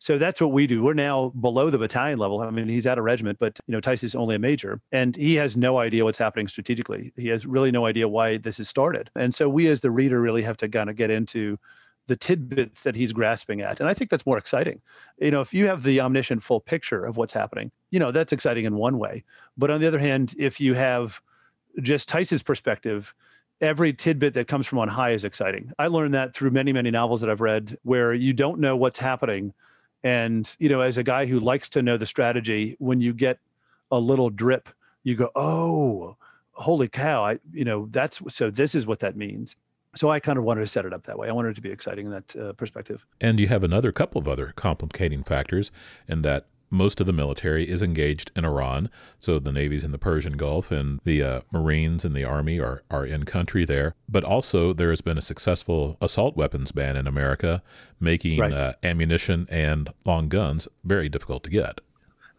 [0.00, 0.82] So that's what we do.
[0.82, 2.40] We're now below the battalion level.
[2.40, 5.34] I mean, he's at a regiment, but you know, is only a major, and he
[5.34, 7.12] has no idea what's happening strategically.
[7.16, 9.10] He has really no idea why this has started.
[9.14, 11.58] And so we, as the reader, really have to kind of get into
[12.06, 13.78] the tidbits that he's grasping at.
[13.78, 14.80] And I think that's more exciting.
[15.18, 18.32] You know, if you have the omniscient full picture of what's happening, you know, that's
[18.32, 19.22] exciting in one way.
[19.58, 21.20] But on the other hand, if you have
[21.82, 23.14] just Tice's perspective,
[23.60, 25.72] every tidbit that comes from on high is exciting.
[25.78, 28.98] I learned that through many, many novels that I've read where you don't know what's
[28.98, 29.52] happening
[30.02, 33.38] and, you know, as a guy who likes to know the strategy, when you get
[33.90, 34.68] a little drip,
[35.02, 36.16] you go, oh,
[36.52, 37.24] holy cow.
[37.24, 39.56] I, you know, that's so this is what that means.
[39.96, 41.28] So I kind of wanted to set it up that way.
[41.28, 43.04] I wanted it to be exciting in that uh, perspective.
[43.20, 45.72] And you have another couple of other complicating factors
[46.06, 48.90] in that most of the military is engaged in Iran.
[49.18, 52.82] So the Navy's in the Persian Gulf and the uh, Marines and the Army are,
[52.90, 53.94] are in country there.
[54.08, 57.62] But also, there has been a successful assault weapons ban in America,
[57.98, 58.52] making right.
[58.52, 61.80] uh, ammunition and long guns very difficult to get.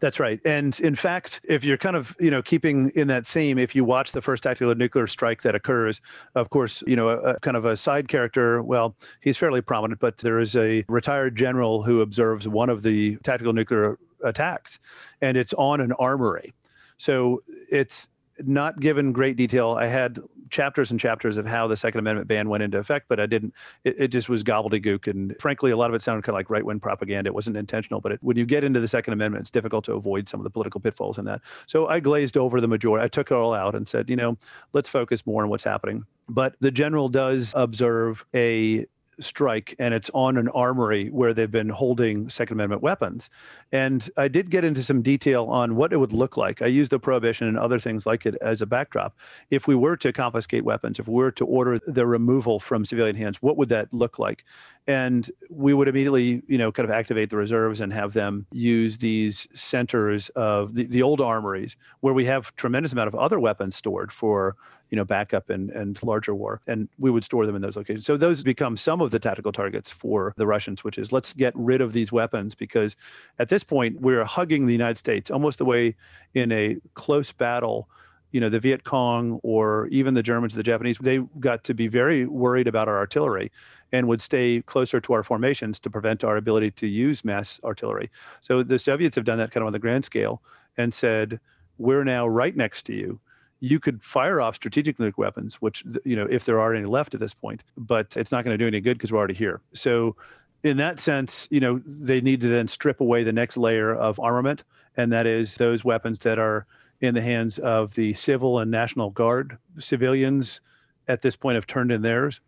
[0.01, 0.39] That's right.
[0.45, 3.85] And in fact, if you're kind of, you know, keeping in that theme, if you
[3.85, 6.01] watch the first tactical nuclear strike that occurs,
[6.33, 9.99] of course, you know, a, a, kind of a side character, well, he's fairly prominent,
[9.99, 14.79] but there is a retired general who observes one of the tactical nuclear attacks,
[15.21, 16.53] and it's on an armory.
[16.97, 18.07] So it's
[18.39, 19.71] not given great detail.
[19.71, 23.19] I had chapters and chapters of how the Second Amendment ban went into effect, but
[23.19, 23.53] I didn't.
[23.83, 26.49] It, it just was gobbledygook, and frankly, a lot of it sounded kind of like
[26.49, 27.29] right wing propaganda.
[27.29, 29.93] It wasn't intentional, but it, when you get into the Second Amendment, it's difficult to
[29.93, 31.41] avoid some of the political pitfalls in that.
[31.65, 33.03] So I glazed over the majority.
[33.03, 34.37] I took it all out and said, you know,
[34.73, 36.05] let's focus more on what's happening.
[36.29, 38.85] But the general does observe a
[39.21, 43.29] strike and it's on an armory where they've been holding Second Amendment weapons.
[43.71, 46.61] And I did get into some detail on what it would look like.
[46.61, 49.17] I used the prohibition and other things like it as a backdrop.
[49.49, 53.15] If we were to confiscate weapons, if we were to order their removal from civilian
[53.15, 54.43] hands, what would that look like?
[54.87, 58.97] And we would immediately, you know, kind of activate the reserves and have them use
[58.97, 63.75] these centers of the, the old armories where we have tremendous amount of other weapons
[63.75, 64.55] stored for
[64.91, 68.05] you know backup and and larger war and we would store them in those locations.
[68.05, 71.53] So those become some of the tactical targets for the russians which is let's get
[71.55, 72.95] rid of these weapons because
[73.39, 75.95] at this point we're hugging the united states almost the way
[76.33, 77.89] in a close battle
[78.31, 80.97] you know the viet cong or even the germans the japanese.
[80.97, 83.51] They got to be very worried about our artillery
[83.91, 88.09] and would stay closer to our formations to prevent our ability to use mass artillery.
[88.39, 90.41] So the soviets have done that kind of on the grand scale
[90.77, 91.39] and said
[91.77, 93.19] we're now right next to you
[93.61, 97.13] you could fire off strategic nuclear weapons, which, you know, if there are any left
[97.13, 99.61] at this point, but it's not going to do any good because we're already here.
[99.73, 100.15] So,
[100.63, 104.19] in that sense, you know, they need to then strip away the next layer of
[104.19, 104.63] armament,
[104.97, 106.65] and that is those weapons that are
[107.01, 110.61] in the hands of the civil and national guard civilians
[111.07, 112.39] at this point have turned in theirs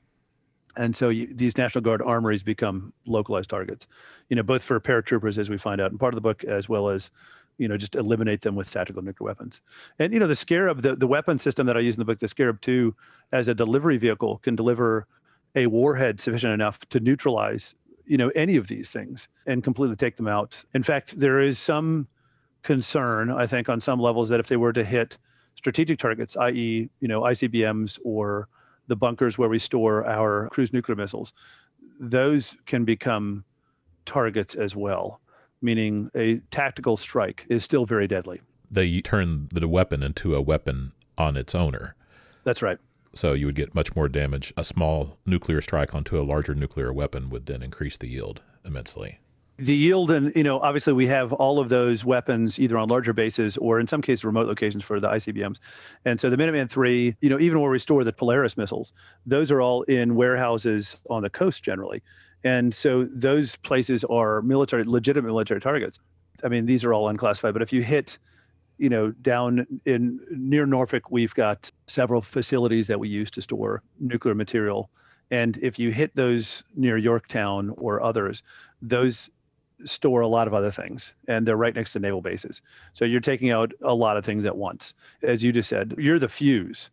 [0.76, 3.88] and so you, these national guard armories become localized targets
[4.30, 6.69] you know both for paratroopers as we find out in part of the book as
[6.69, 7.10] well as
[7.58, 9.62] you know, just eliminate them with tactical nuclear weapons.
[10.00, 12.20] And you know, the Scarab, the, the weapon system that I use in the book,
[12.20, 12.96] the Scarab 2,
[13.32, 15.08] as a delivery vehicle, can deliver
[15.56, 17.76] a warhead sufficient enough to neutralize,
[18.06, 20.64] you know, any of these things and completely take them out.
[20.74, 22.08] In fact, there is some
[22.64, 25.18] concern, I think, on some levels that if they were to hit
[25.56, 28.47] strategic targets, i.e., you know, ICBMs or
[28.88, 31.34] the bunkers where we store our cruise nuclear missiles,
[31.99, 33.45] those can become
[34.06, 35.22] targets as well
[35.64, 38.41] meaning a tactical strike, is still very deadly.
[38.70, 41.95] They turn the weapon into a weapon on its owner.
[42.43, 42.78] That's right.
[43.14, 44.51] So you would get much more damage.
[44.57, 49.20] A small nuclear strike onto a larger nuclear weapon would then increase the yield immensely.
[49.57, 53.14] The yield, and you know, obviously we have all of those weapons either on larger
[53.14, 55.59] bases or in some cases remote locations for the ICBMs.
[56.05, 58.93] And so the Minuteman III, you know, even where we store the Polaris missiles,
[59.28, 62.01] those are all in warehouses on the coast generally.
[62.44, 66.00] And so those places are military, legitimate military targets.
[66.44, 68.18] I mean, these are all unclassified, but if you hit
[68.78, 73.84] you know, down in near Norfolk, we've got several facilities that we use to store
[74.00, 74.89] nuclear material.
[75.32, 78.44] And if you hit those near Yorktown or others,
[78.82, 79.30] those
[79.86, 82.62] store a lot of other things and they're right next to naval bases.
[82.94, 84.94] So you're taking out a lot of things at once.
[85.22, 86.89] As you just said, you're the fuse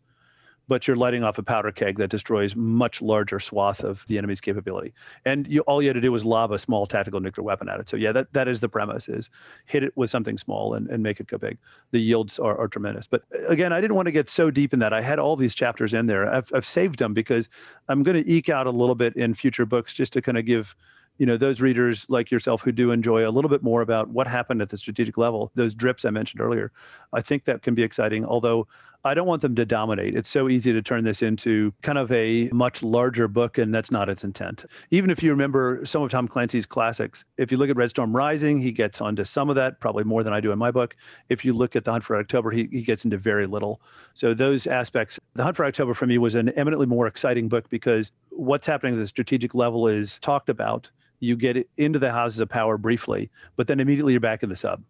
[0.71, 4.39] but you're lighting off a powder keg that destroys much larger swath of the enemy's
[4.39, 4.93] capability.
[5.25, 7.81] And you, all you had to do was lob a small tactical nuclear weapon at
[7.81, 7.89] it.
[7.89, 9.29] So yeah, that, that is the premise: is
[9.65, 11.57] hit it with something small and, and make it go big.
[11.91, 13.05] The yields are, are tremendous.
[13.05, 14.93] But uh, again, I didn't want to get so deep in that.
[14.93, 16.33] I had all these chapters in there.
[16.33, 17.49] I've, I've saved them because
[17.89, 20.45] I'm going to eke out a little bit in future books just to kind of
[20.45, 20.73] give
[21.17, 24.25] you know those readers like yourself who do enjoy a little bit more about what
[24.25, 26.71] happened at the strategic level those drips i mentioned earlier
[27.13, 28.67] i think that can be exciting although
[29.03, 30.15] i don't want them to dominate.
[30.15, 33.91] It's so easy to turn this into kind of a much larger book and that's
[33.91, 34.65] not its intent.
[34.91, 38.15] Even if you remember some of tom clancy's classics if you look at red storm
[38.15, 40.95] rising he gets onto some of that probably more than i do in my book.
[41.29, 43.81] If you look at the hunt for october he, he gets into very little.
[44.13, 47.69] So those aspects the hunt for october for me was an eminently more exciting book
[47.69, 50.89] because what's happening at the strategic level is talked about.
[51.19, 54.55] You get into the houses of power briefly, but then immediately you're back in the
[54.55, 54.81] sub.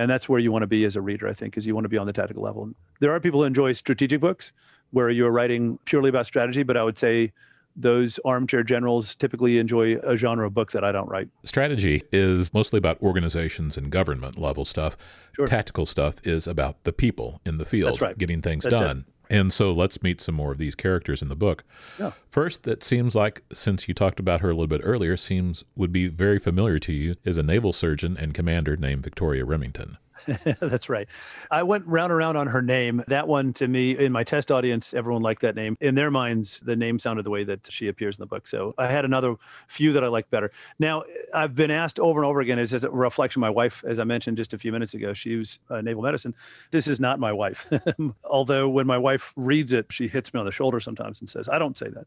[0.00, 1.84] And that's where you want to be as a reader, I think, is you want
[1.84, 2.70] to be on the tactical level.
[3.00, 4.50] There are people who enjoy strategic books
[4.92, 7.32] where you're writing purely about strategy, but I would say
[7.76, 11.28] those armchair generals typically enjoy a genre of book that I don't write.
[11.44, 14.96] Strategy is mostly about organizations and government level stuff.
[15.32, 15.46] Sure.
[15.46, 18.16] Tactical stuff is about the people in the field right.
[18.16, 19.04] getting things That's done.
[19.06, 19.14] It.
[19.30, 21.62] And so let's meet some more of these characters in the book.
[21.98, 22.12] Yeah.
[22.28, 25.92] First, that seems like, since you talked about her a little bit earlier, seems would
[25.92, 29.98] be very familiar to you is a naval surgeon and commander named Victoria Remington.
[30.60, 31.08] That's right.
[31.50, 33.02] I went round and round on her name.
[33.08, 35.76] That one to me, in my test audience, everyone liked that name.
[35.80, 38.46] In their minds, the name sounded the way that she appears in the book.
[38.46, 39.36] So I had another
[39.68, 40.50] few that I liked better.
[40.78, 41.04] Now,
[41.34, 44.04] I've been asked over and over again, is as a reflection, my wife, as I
[44.04, 46.34] mentioned just a few minutes ago, she was uh, naval medicine.
[46.70, 47.70] This is not my wife.
[48.24, 51.48] Although when my wife reads it, she hits me on the shoulder sometimes and says,
[51.48, 52.06] I don't say that.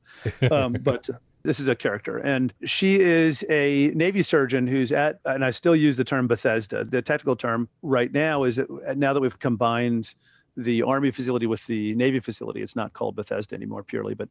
[0.53, 1.09] Um, but
[1.43, 5.75] this is a character and she is a navy surgeon who's at and i still
[5.75, 6.83] use the term bethesda.
[6.83, 10.15] The technical term right now is that now that we've combined
[10.55, 14.29] the army facility with the navy facility it's not called bethesda anymore purely but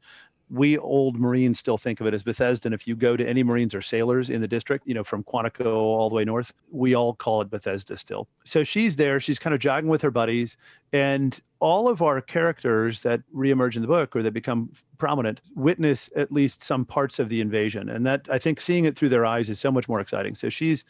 [0.52, 3.42] we old marines still think of it as bethesda and if you go to any
[3.42, 6.94] marines or sailors in the district you know from quantico all the way north we
[6.94, 10.56] all call it bethesda still so she's there she's kind of jogging with her buddies
[10.92, 16.10] and all of our characters that reemerge in the book or that become prominent witness
[16.14, 19.24] at least some parts of the invasion and that i think seeing it through their
[19.24, 20.84] eyes is so much more exciting so she's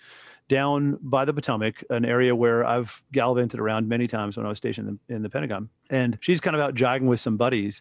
[0.49, 4.59] down by the Potomac, an area where I've gallivanted around many times when I was
[4.59, 5.71] stationed in the, in the Pentagon.
[5.89, 7.81] And she's kind of out jogging with some buddies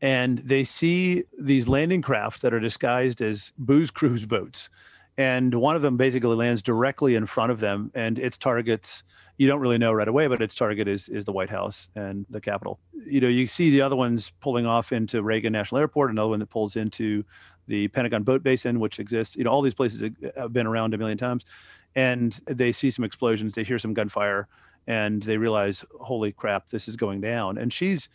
[0.00, 4.70] and they see these landing craft that are disguised as booze cruise boats.
[5.18, 9.02] And one of them basically lands directly in front of them, and its targets
[9.40, 12.26] you don't really know right away, but its target is is the White House and
[12.28, 12.78] the Capitol.
[13.06, 16.40] You know, you see the other ones pulling off into Reagan National Airport, another one
[16.40, 17.24] that pulls into
[17.66, 19.36] the Pentagon Boat Basin, which exists.
[19.36, 20.02] You know, all these places
[20.36, 21.46] have been around a million times,
[21.94, 24.46] and they see some explosions, they hear some gunfire,
[24.86, 27.56] and they realize, holy crap, this is going down.
[27.56, 28.10] And she's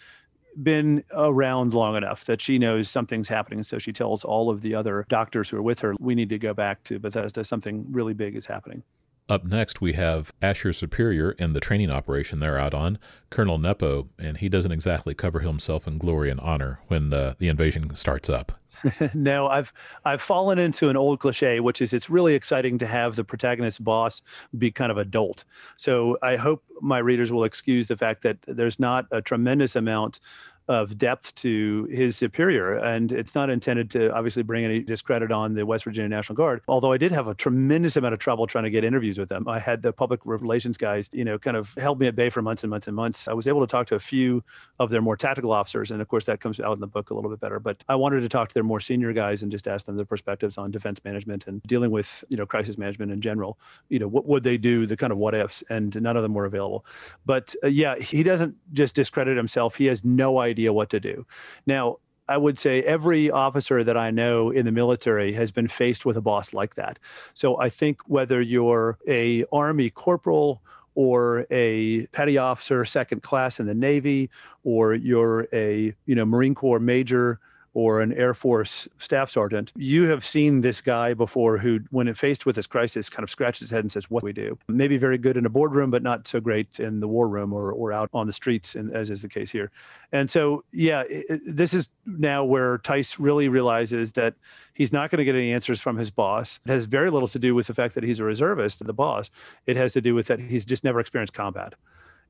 [0.61, 3.63] been around long enough that she knows something's happening.
[3.63, 6.37] So she tells all of the other doctors who are with her, we need to
[6.37, 7.43] go back to Bethesda.
[7.43, 8.83] Something really big is happening.
[9.27, 12.99] Up next, we have Asher's superior in the training operation they're out on,
[13.31, 17.47] Colonel Nepo, and he doesn't exactly cover himself in glory and honor when uh, the
[17.47, 18.59] invasion starts up.
[19.13, 19.73] no, I've
[20.03, 23.79] I've fallen into an old cliche, which is it's really exciting to have the protagonist's
[23.79, 24.21] boss
[24.57, 25.43] be kind of a dolt.
[25.77, 30.19] So I hope my readers will excuse the fact that there's not a tremendous amount
[30.67, 32.75] of depth to his superior.
[32.75, 36.61] And it's not intended to obviously bring any discredit on the West Virginia National Guard.
[36.67, 39.47] Although I did have a tremendous amount of trouble trying to get interviews with them.
[39.47, 42.41] I had the public relations guys, you know, kind of held me at bay for
[42.41, 43.27] months and months and months.
[43.27, 44.43] I was able to talk to a few
[44.79, 45.91] of their more tactical officers.
[45.91, 47.59] And of course, that comes out in the book a little bit better.
[47.59, 50.05] But I wanted to talk to their more senior guys and just ask them their
[50.05, 53.59] perspectives on defense management and dealing with, you know, crisis management in general.
[53.89, 56.33] You know, what would they do, the kind of what ifs, and none of them
[56.33, 56.85] were available.
[57.25, 59.75] But uh, yeah, he doesn't just discredit himself.
[59.75, 61.25] He has no idea what to do.
[61.65, 61.97] Now,
[62.27, 66.17] I would say every officer that I know in the military has been faced with
[66.17, 66.97] a boss like that.
[67.33, 70.61] So I think whether you're a army corporal
[70.95, 74.29] or a petty officer, second class in the Navy,
[74.63, 77.39] or you're a you know Marine Corps major
[77.75, 82.45] or an Air Force staff sergeant, you have seen this guy before who, when faced
[82.45, 84.57] with this crisis, kind of scratches his head and says, What do we do?
[84.67, 87.71] Maybe very good in a boardroom, but not so great in the war room or,
[87.71, 89.71] or out on the streets, as is the case here.
[90.13, 94.35] And so, yeah, it, this is now where Tice really realizes that
[94.73, 96.61] he's not going to get any answers from his boss.
[96.65, 99.29] It has very little to do with the fact that he's a reservist, the boss.
[99.65, 101.75] It has to do with that he's just never experienced combat.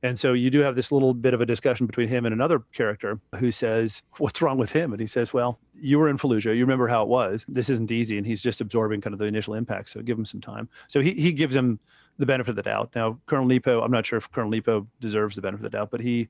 [0.06, 2.60] And so you do have this little bit of a discussion between him and another
[2.74, 4.94] character who says, What's wrong with him?
[4.94, 6.56] And he says, Well, you were in Fallujah.
[6.56, 7.44] You remember how it was.
[7.48, 8.20] This isn't easy.
[8.20, 9.90] And he's just absorbing kind of the initial impact.
[9.90, 10.70] So give him some time.
[10.88, 11.80] So he, he gives him
[12.20, 12.92] the benefit of the doubt.
[12.96, 15.90] Now, Colonel Nepo, I'm not sure if Colonel Nepo deserves the benefit of the doubt,
[15.90, 16.30] but he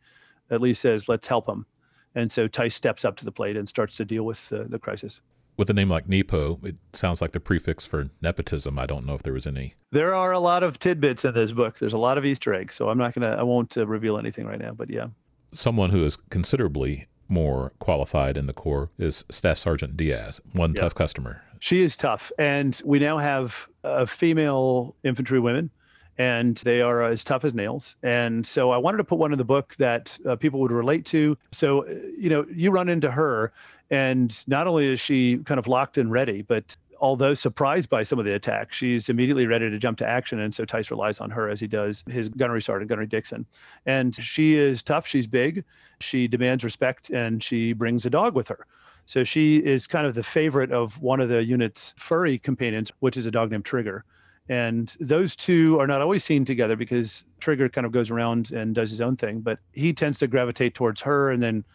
[0.49, 1.65] at least says, Let's help him.
[2.15, 4.79] And so Tice steps up to the plate and starts to deal with uh, the
[4.79, 5.19] crisis
[5.57, 8.77] with a name like Nepo, it sounds like the prefix for nepotism.
[8.77, 9.73] I don't know if there was any.
[9.91, 11.79] There are a lot of tidbits in this book.
[11.79, 14.45] There's a lot of Easter eggs, so I'm not gonna, I won't uh, reveal anything
[14.45, 14.73] right now.
[14.73, 15.07] But yeah,
[15.51, 20.93] someone who is considerably more qualified in the Corps is Staff Sergeant Diaz, one tough
[20.93, 21.41] customer.
[21.59, 25.71] She is tough, and we now have uh, female infantry women
[26.17, 27.95] and they are as tough as nails.
[28.03, 31.05] And so I wanted to put one in the book that uh, people would relate
[31.07, 31.37] to.
[31.51, 33.51] So, uh, you know, you run into her
[33.89, 38.19] and not only is she kind of locked and ready, but although surprised by some
[38.19, 40.39] of the attack, she's immediately ready to jump to action.
[40.39, 43.45] And so Tice relies on her as he does his gunnery sergeant, Gunnery Dixon.
[43.85, 45.63] And she is tough, she's big,
[45.99, 48.65] she demands respect, and she brings a dog with her.
[49.05, 53.17] So she is kind of the favorite of one of the unit's furry companions, which
[53.17, 54.03] is a dog named Trigger.
[54.49, 58.75] And those two are not always seen together because Trigger kind of goes around and
[58.75, 61.65] does his own thing, but he tends to gravitate towards her and then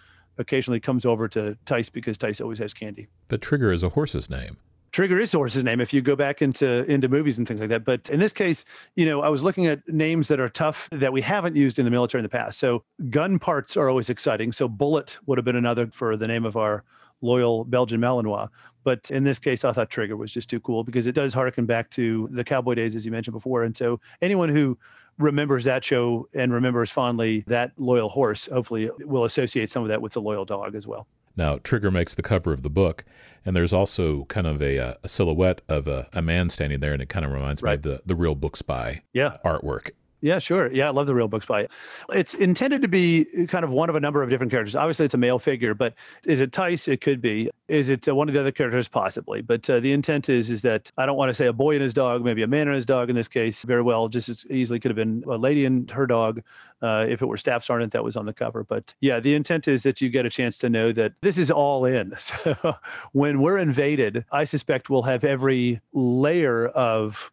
[0.41, 3.07] occasionally comes over to Tice because Tice always has candy.
[3.28, 4.57] But Trigger is a horse's name.
[4.93, 7.68] Trigger is a horse's name if you go back into into movies and things like
[7.68, 7.84] that.
[7.84, 8.64] But in this case,
[8.97, 11.84] you know, I was looking at names that are tough that we haven't used in
[11.84, 12.59] the military in the past.
[12.59, 14.51] So gun parts are always exciting.
[14.51, 16.82] So Bullet would have been another for the name of our
[17.21, 18.49] loyal Belgian Malinois.
[18.83, 21.66] But in this case, I thought Trigger was just too cool because it does harken
[21.66, 23.62] back to the cowboy days, as you mentioned before.
[23.62, 24.79] And so anyone who
[25.18, 30.01] remembers that show and remembers fondly that loyal horse, hopefully will associate some of that
[30.01, 31.07] with the loyal dog as well.
[31.37, 33.05] Now, Trigger makes the cover of the book,
[33.47, 36.93] and there's also kind of a, uh, a silhouette of a, a, man standing there,
[36.93, 37.73] and it kind of reminds right.
[37.73, 39.37] me of the, the real Book Spy yeah.
[39.45, 39.91] artwork.
[40.23, 40.71] Yeah, sure.
[40.71, 41.66] Yeah, I love the real Book Spy.
[42.11, 44.77] It's intended to be kind of one of a number of different characters.
[44.77, 45.95] Obviously, it's a male figure, but
[46.27, 46.89] is it Tice?
[46.89, 47.51] It could be.
[47.68, 48.87] Is it uh, one of the other characters?
[48.87, 49.41] Possibly.
[49.41, 51.83] But uh, the intent is is that I don't want to say a boy and
[51.83, 53.62] his dog, maybe a man and his dog in this case.
[53.62, 56.43] Very well, just as easily could have been a lady and her dog.
[56.83, 58.64] Uh, if it were Staff Sergeant that was on the cover.
[58.64, 61.51] But yeah, the intent is that you get a chance to know that this is
[61.51, 62.14] all in.
[62.21, 62.77] So
[63.12, 67.31] when we're invaded, I suspect we'll have every layer of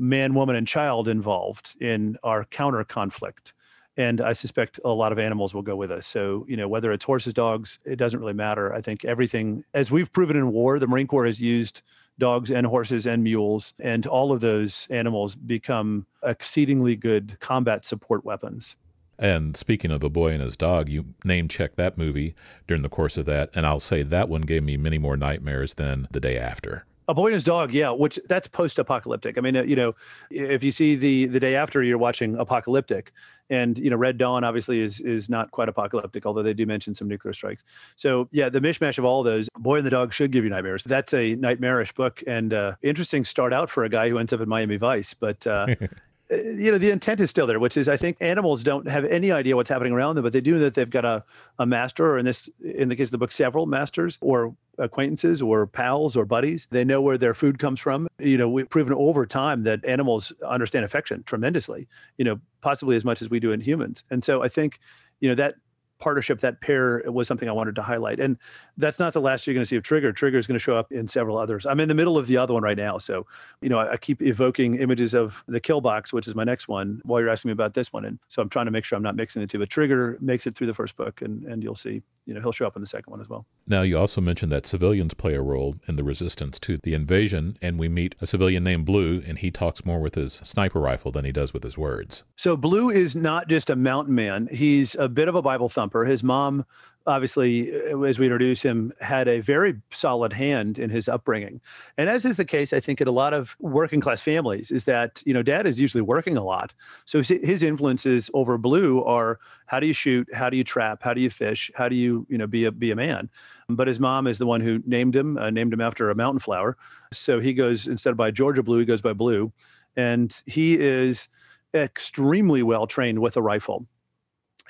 [0.00, 3.52] man, woman, and child involved in our counter conflict.
[3.96, 6.06] And I suspect a lot of animals will go with us.
[6.06, 8.72] So, you know, whether it's horses, dogs, it doesn't really matter.
[8.72, 11.82] I think everything, as we've proven in war, the Marine Corps has used
[12.18, 18.24] dogs and horses and mules, and all of those animals become exceedingly good combat support
[18.24, 18.76] weapons.
[19.18, 22.34] And speaking of a boy and his dog, you name check that movie
[22.66, 25.74] during the course of that, and I'll say that one gave me many more nightmares
[25.74, 26.86] than the day after.
[27.10, 29.36] A Boy and His Dog, yeah, which that's post-apocalyptic.
[29.36, 29.96] I mean, uh, you know,
[30.30, 33.12] if you see the the day after, you're watching apocalyptic,
[33.50, 36.94] and you know, Red Dawn obviously is is not quite apocalyptic, although they do mention
[36.94, 37.64] some nuclear strikes.
[37.96, 40.84] So yeah, the mishmash of all those, Boy and the Dog should give you nightmares.
[40.84, 44.40] That's a nightmarish book and uh, interesting start out for a guy who ends up
[44.40, 45.44] in Miami Vice, but.
[45.46, 45.66] Uh,
[46.32, 49.04] uh, you know the intent is still there which is i think animals don't have
[49.06, 51.24] any idea what's happening around them but they do that they've got a,
[51.58, 55.40] a master or in this in the case of the book several masters or acquaintances
[55.42, 58.92] or pals or buddies they know where their food comes from you know we've proven
[58.94, 61.86] over time that animals understand affection tremendously
[62.18, 64.78] you know possibly as much as we do in humans and so i think
[65.20, 65.54] you know that
[66.00, 68.18] partnership, that pair was something I wanted to highlight.
[68.18, 68.36] And
[68.76, 70.12] that's not the last you're going to see of Trigger.
[70.12, 71.66] Trigger is going to show up in several others.
[71.66, 72.98] I'm in the middle of the other one right now.
[72.98, 73.26] So,
[73.60, 77.00] you know, I, keep evoking images of the kill box, which is my next one,
[77.04, 78.04] while you're asking me about this one.
[78.04, 79.58] And so I'm trying to make sure I'm not mixing the two.
[79.58, 82.52] But Trigger makes it through the first book, and, and you'll see, you know, he'll
[82.52, 83.44] show up in the second one as well.
[83.66, 87.58] Now, you also mentioned that civilians play a role in the resistance to the invasion.
[87.60, 91.10] And we meet a civilian named Blue, and he talks more with his sniper rifle
[91.10, 92.22] than he does with his words.
[92.36, 96.04] So, Blue is not just a mountain man, he's a bit of a Bible thumper.
[96.04, 96.64] His mom
[97.06, 101.60] obviously, uh, as we introduce him, had a very solid hand in his upbringing.
[101.96, 104.84] And as is the case, I think, in a lot of working class families, is
[104.84, 106.72] that, you know, dad is usually working a lot.
[107.04, 110.28] So his influences over Blue are how do you shoot?
[110.34, 111.02] How do you trap?
[111.02, 111.70] How do you fish?
[111.74, 113.30] How do you, you know, be a, be a man?
[113.68, 116.40] But his mom is the one who named him, uh, named him after a mountain
[116.40, 116.76] flower.
[117.12, 119.52] So he goes, instead of by Georgia Blue, he goes by Blue.
[119.96, 121.28] And he is
[121.74, 123.86] extremely well trained with a rifle.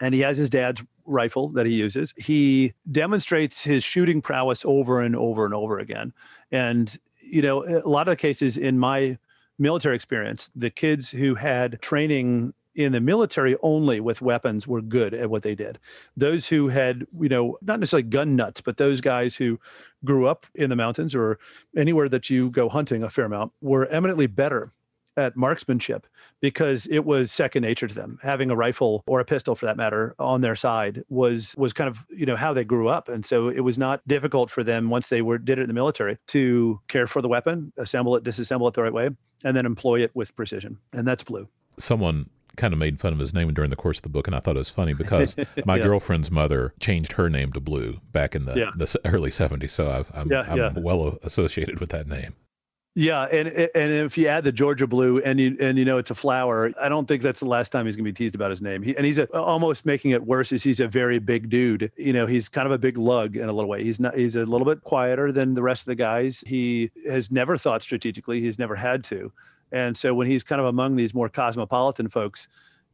[0.01, 2.15] And he has his dad's rifle that he uses.
[2.17, 6.13] He demonstrates his shooting prowess over and over and over again.
[6.51, 9.19] And, you know, a lot of the cases in my
[9.59, 15.13] military experience, the kids who had training in the military only with weapons were good
[15.13, 15.79] at what they did.
[16.17, 19.59] Those who had, you know, not necessarily gun nuts, but those guys who
[20.05, 21.39] grew up in the mountains or
[21.77, 24.73] anywhere that you go hunting a fair amount were eminently better
[25.17, 26.07] at marksmanship
[26.41, 29.77] because it was second nature to them having a rifle or a pistol for that
[29.77, 33.27] matter on their side was was kind of you know how they grew up and
[33.27, 36.17] so it was not difficult for them once they were did it in the military
[36.27, 39.11] to care for the weapon assemble it disassemble it the right way
[39.45, 41.49] and then employ it with precision and that's blue
[41.79, 44.37] someone kind of made fun of his name during the course of the book, and
[44.37, 45.83] I thought it was funny because my yeah.
[45.83, 48.71] girlfriend's mother changed her name to Blue back in the, yeah.
[48.75, 49.71] the early '70s.
[49.71, 52.35] So i am yeah, I'm well associated with that name.
[52.97, 56.11] Yeah, and and if you add the Georgia blue and you and you know it's
[56.11, 58.51] a flower, I don't think that's the last time he's going to be teased about
[58.51, 58.83] his name.
[58.83, 60.51] He, and he's a, almost making it worse.
[60.51, 61.93] Is he's a very big dude.
[61.97, 63.85] You know, he's kind of a big lug in a little way.
[63.85, 64.17] He's not.
[64.17, 66.43] He's a little bit quieter than the rest of the guys.
[66.45, 68.41] He has never thought strategically.
[68.41, 69.33] He's never had to.
[69.71, 72.49] And so when he's kind of among these more cosmopolitan folks,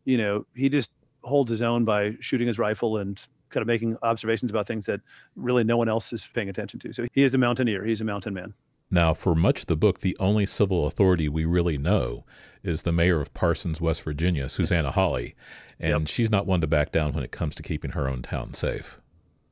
[0.05, 0.91] you know, he just
[1.23, 3.19] holds his own by shooting his rifle and
[3.49, 5.01] kind of making observations about things that
[5.37, 6.93] really no one else is paying attention to.
[6.93, 7.83] So he is a mountaineer.
[7.83, 8.53] He's a mountain man.
[8.91, 12.25] Now, for much of the book, the only civil authority we really know
[12.63, 15.35] is the mayor of Parsons, West Virginia, Susanna Hawley.
[15.81, 16.09] And yep.
[16.09, 19.01] she's not one to back down when it comes to keeping her own town safe.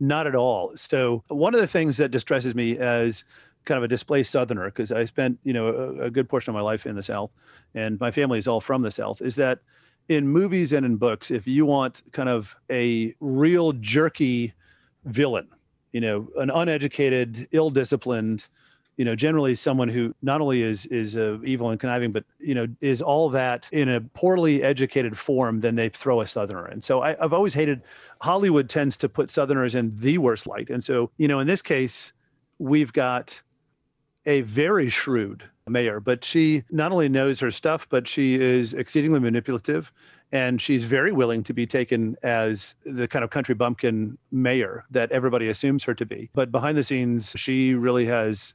[0.00, 0.72] Not at all.
[0.76, 3.24] So, one of the things that distresses me as
[3.64, 6.54] kind of a displaced southerner because i spent you know a, a, good portion of
[6.54, 7.30] my life in the south
[7.74, 9.60] and my family is all from the south is that
[10.08, 14.52] in movies and in books if you want kind of a real jerky
[15.06, 15.48] villain
[15.92, 18.48] you know an uneducated ill-disciplined
[18.96, 22.54] you know generally someone who not only is is uh, evil and conniving but you
[22.54, 26.84] know is all that in a poorly educated form then they throw a southerner and
[26.84, 27.82] so I, i've always hated
[28.20, 31.62] hollywood tends to put southerners in the worst light and so you know in this
[31.62, 32.12] case
[32.58, 33.42] we've got
[34.26, 39.20] a very shrewd mayor, but she not only knows her stuff, but she is exceedingly
[39.20, 39.92] manipulative
[40.32, 45.12] and she's very willing to be taken as the kind of country bumpkin mayor that
[45.12, 46.28] everybody assumes her to be.
[46.34, 48.54] But behind the scenes, she really has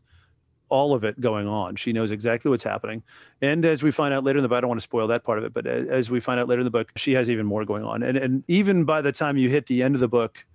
[0.70, 1.76] all of it going on.
[1.76, 3.04] She knows exactly what's happening.
[3.42, 5.24] And as we find out later in the book, I don't want to spoil that
[5.24, 7.46] part of it, but as we find out later in the book, she has even
[7.46, 8.04] more going on.
[8.04, 10.46] And, and even by the time you hit the end of the book,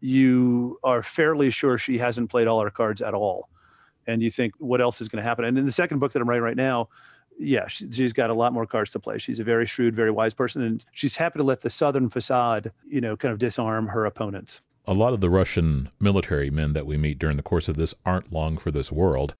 [0.00, 3.48] you are fairly sure she hasn't played all her cards at all
[4.06, 6.20] and you think what else is going to happen and in the second book that
[6.20, 6.88] i'm writing right now
[7.38, 10.10] yeah she, has got a lot more cards to play she's a very shrewd very
[10.10, 13.86] wise person and she's happy to let the southern facade you know kind of disarm
[13.86, 17.68] her opponents a lot of the russian military men that we meet during the course
[17.68, 19.34] of this aren't long for this world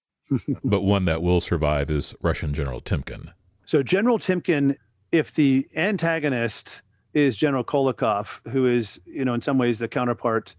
[0.64, 3.32] but one that will survive is russian general timkin
[3.64, 4.76] so general timkin
[5.10, 6.82] if the antagonist
[7.14, 10.54] is general kolokhov who is you know in some ways the counterpart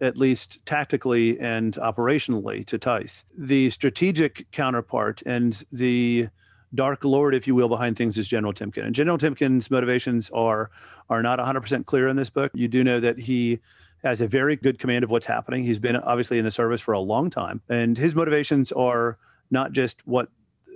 [0.00, 3.24] at least tactically and operationally to Tice.
[3.36, 6.28] The strategic counterpart and the
[6.74, 8.84] dark lord, if you will, behind things is General Timkin.
[8.84, 10.70] And General Timkin's motivations are
[11.08, 12.50] are not 100% clear in this book.
[12.54, 13.60] You do know that he
[14.06, 15.64] has a very good command of what's happening.
[15.64, 19.18] He's been obviously in the service for a long time, and his motivations are
[19.50, 20.28] not just what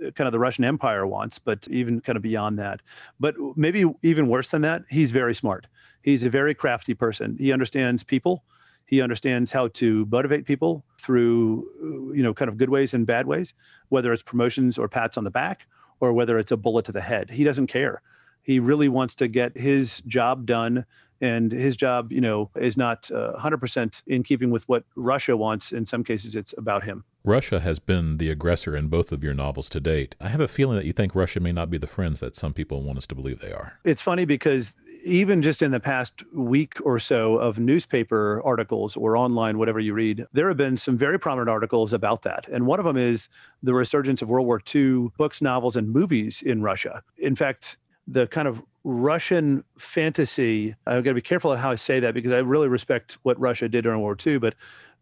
[0.05, 2.81] uh, kind of the Russian Empire wants, but even kind of beyond that.
[3.19, 5.67] But maybe even worse than that, he's very smart.
[6.01, 7.37] He's a very crafty person.
[7.39, 8.43] He understands people.
[8.85, 13.07] He understands how to motivate people through, uh, you know, kind of good ways and
[13.07, 13.53] bad ways,
[13.87, 15.67] whether it's promotions or pats on the back
[16.01, 17.29] or whether it's a bullet to the head.
[17.29, 18.01] He doesn't care.
[18.43, 20.85] He really wants to get his job done
[21.21, 25.71] and his job, you know, is not uh, 100% in keeping with what Russia wants.
[25.71, 27.05] In some cases, it's about him.
[27.23, 30.15] Russia has been the aggressor in both of your novels to date.
[30.19, 32.51] I have a feeling that you think Russia may not be the friends that some
[32.51, 33.77] people want us to believe they are.
[33.83, 39.15] It's funny because even just in the past week or so of newspaper articles or
[39.15, 42.47] online, whatever you read, there have been some very prominent articles about that.
[42.51, 43.29] And one of them is
[43.61, 47.03] the resurgence of World War II books, novels, and movies in Russia.
[47.17, 51.75] In fact, the kind of Russian fantasy, I've got to be careful of how I
[51.75, 54.55] say that because I really respect what Russia did during World War II, but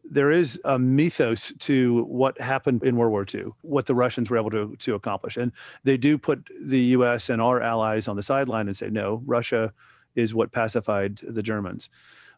[0.03, 4.37] there is a mythos to what happened in World War II, what the Russians were
[4.37, 5.37] able to, to accomplish.
[5.37, 5.51] And
[5.83, 9.71] they do put the US and our allies on the sideline and say, no, Russia
[10.15, 11.89] is what pacified the Germans.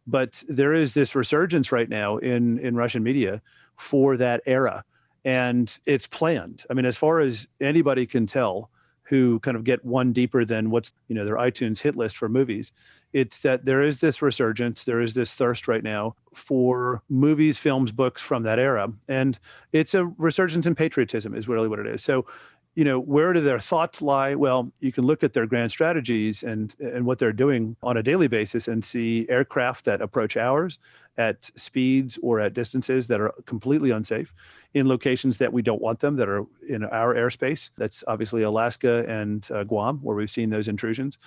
[0.06, 3.42] But there is this resurgence right now in, in Russian media
[3.78, 4.84] for that era.
[5.24, 6.66] And it's planned.
[6.70, 8.70] I mean, as far as anybody can tell,
[9.12, 12.30] who kind of get one deeper than what's you know their iTunes hit list for
[12.30, 12.72] movies.
[13.12, 17.92] It's that there is this resurgence, there is this thirst right now for movies, films,
[17.92, 19.38] books from that era, and
[19.74, 22.02] it's a resurgence in patriotism is really what it is.
[22.02, 22.26] So
[22.74, 24.34] you know, where do their thoughts lie?
[24.34, 28.04] Well, you can look at their grand strategies and and what they're doing on a
[28.04, 30.80] daily basis and see aircraft that approach ours
[31.18, 34.34] at speeds or at distances that are completely unsafe
[34.74, 37.70] in locations that we don't want them that are in our airspace.
[37.78, 41.18] That's obviously Alaska and uh, Guam where we've seen those intrusions.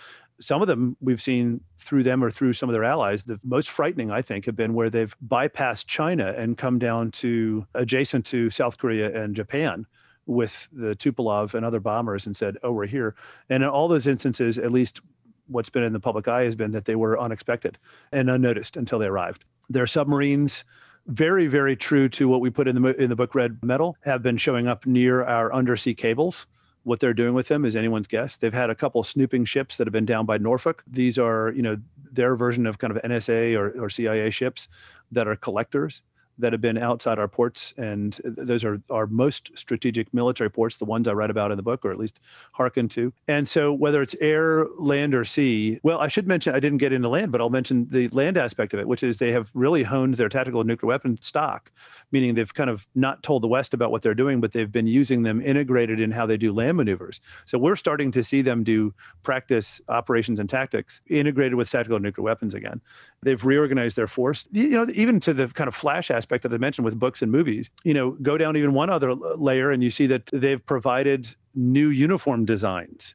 [0.40, 3.24] Some of them we've seen through them or through some of their allies.
[3.24, 7.66] The most frightening, I think, have been where they've bypassed China and come down to
[7.74, 9.86] adjacent to South Korea and Japan
[10.26, 13.14] with the Tupolev and other bombers and said, "Oh, we're here."
[13.48, 15.00] And in all those instances, at least
[15.46, 17.78] what's been in the public eye has been that they were unexpected
[18.12, 19.44] and unnoticed until they arrived.
[19.68, 20.64] Their submarines,
[21.06, 24.22] very, very true to what we put in the in the book Red Metal, have
[24.22, 26.46] been showing up near our undersea cables.
[26.82, 28.36] What they're doing with them is anyone's guess.
[28.36, 30.82] They've had a couple snooping ships that have been down by Norfolk.
[30.86, 31.78] These are, you know,
[32.12, 34.68] their version of kind of NSA or, or CIA ships
[35.10, 36.02] that are collectors
[36.38, 40.84] that have been outside our ports, and those are our most strategic military ports, the
[40.84, 42.20] ones I read about in the book, or at least
[42.52, 43.12] hearken to.
[43.28, 46.92] And so, whether it's air, land, or sea, well, I should mention I didn't get
[46.92, 49.84] into land, but I'll mention the land aspect of it, which is they have really
[49.84, 51.70] honed their tactical nuclear weapon stock,
[52.10, 54.86] meaning they've kind of not told the West about what they're doing, but they've been
[54.86, 57.20] using them integrated in how they do land maneuvers.
[57.44, 62.24] So we're starting to see them do practice operations and tactics integrated with tactical nuclear
[62.24, 62.80] weapons again.
[63.22, 66.58] They've reorganized their force, you know, even to the kind of flash aspect that I
[66.58, 67.70] mentioned with books and movies.
[67.84, 71.88] You know, go down even one other layer and you see that they've provided new
[71.88, 73.14] uniform designs.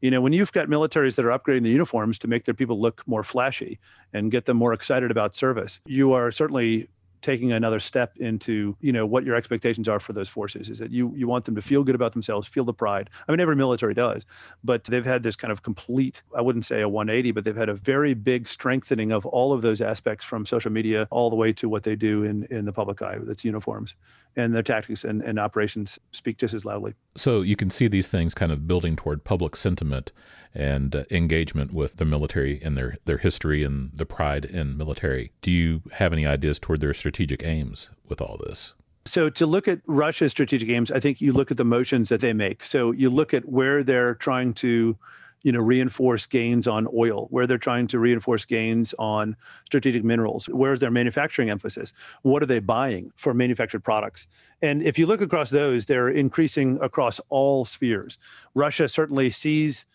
[0.00, 2.80] You know, when you've got militaries that are upgrading the uniforms to make their people
[2.80, 3.78] look more flashy
[4.12, 6.88] and get them more excited about service, you are certainly
[7.22, 10.68] taking another step into you know what your expectations are for those forces.
[10.68, 13.10] Is that you you want them to feel good about themselves feel the pride?
[13.26, 14.24] I mean every military does
[14.64, 17.68] but they've had this kind of complete i wouldn't say a 180 but they've had
[17.68, 21.52] a very big strengthening of all of those aspects from social media all the way
[21.52, 23.94] to what they do in in the public eye with its uniforms.
[24.34, 28.08] And their tactics and, and operations speak just as loudly so you can see these
[28.08, 30.12] things kind of building toward public sentiment
[30.54, 35.32] and uh, engagement with the military and their, their history and the pride in military.
[35.40, 38.74] Do you have any ideas toward their strategic aims with all this?
[39.04, 42.20] So, to look at Russia's strategic aims, I think you look at the motions that
[42.20, 42.64] they make.
[42.64, 44.96] So, you look at where they're trying to
[45.42, 49.36] you know reinforce gains on oil where they're trying to reinforce gains on
[49.66, 54.26] strategic minerals where's their manufacturing emphasis what are they buying for manufactured products
[54.60, 58.18] and if you look across those they're increasing across all spheres
[58.54, 59.86] russia certainly sees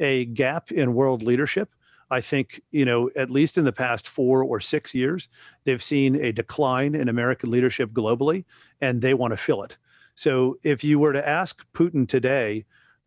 [0.00, 1.70] a gap in world leadership.
[2.10, 5.28] I think, you know, at least in the past four or six years,
[5.64, 8.44] they've seen a decline in American leadership globally,
[8.80, 9.76] and they want to fill it.
[10.14, 12.64] So if you were to ask Putin today,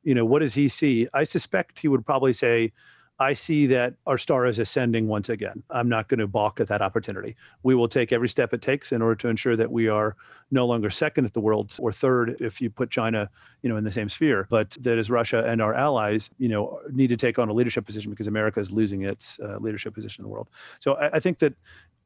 [0.10, 1.08] you know, what does he see?
[1.14, 2.72] I suspect he would probably say,
[3.20, 5.62] I see that our star is ascending once again.
[5.70, 7.36] I'm not going to balk at that opportunity.
[7.62, 10.16] We will take every step it takes in order to ensure that we are
[10.50, 13.30] no longer second at the world or third if you put China,
[13.62, 16.80] you know, in the same sphere, but that is Russia and our allies, you know,
[16.92, 20.24] need to take on a leadership position because America is losing its uh, leadership position
[20.24, 20.50] in the world.
[20.80, 21.54] So I, I think that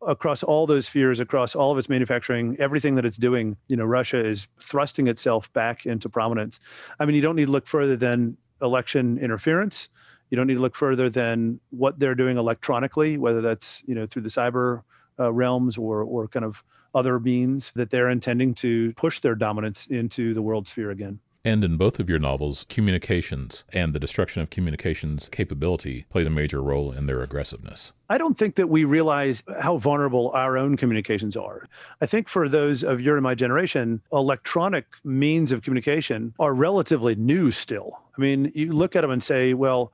[0.05, 3.85] across all those spheres, across all of its manufacturing, everything that it's doing, you know,
[3.85, 6.59] Russia is thrusting itself back into prominence.
[6.99, 9.89] I mean, you don't need to look further than election interference
[10.33, 14.07] you don't need to look further than what they're doing electronically, whether that's you know
[14.07, 14.81] through the cyber
[15.19, 16.63] uh, realms or or kind of
[16.95, 21.19] other means that they're intending to push their dominance into the world sphere again.
[21.45, 26.29] And in both of your novels, communications and the destruction of communications capability plays a
[26.29, 27.91] major role in their aggressiveness.
[28.09, 31.67] I don't think that we realize how vulnerable our own communications are.
[31.99, 37.15] I think for those of your and my generation, electronic means of communication are relatively
[37.15, 37.99] new still.
[38.17, 39.91] I mean, you look at them and say, well,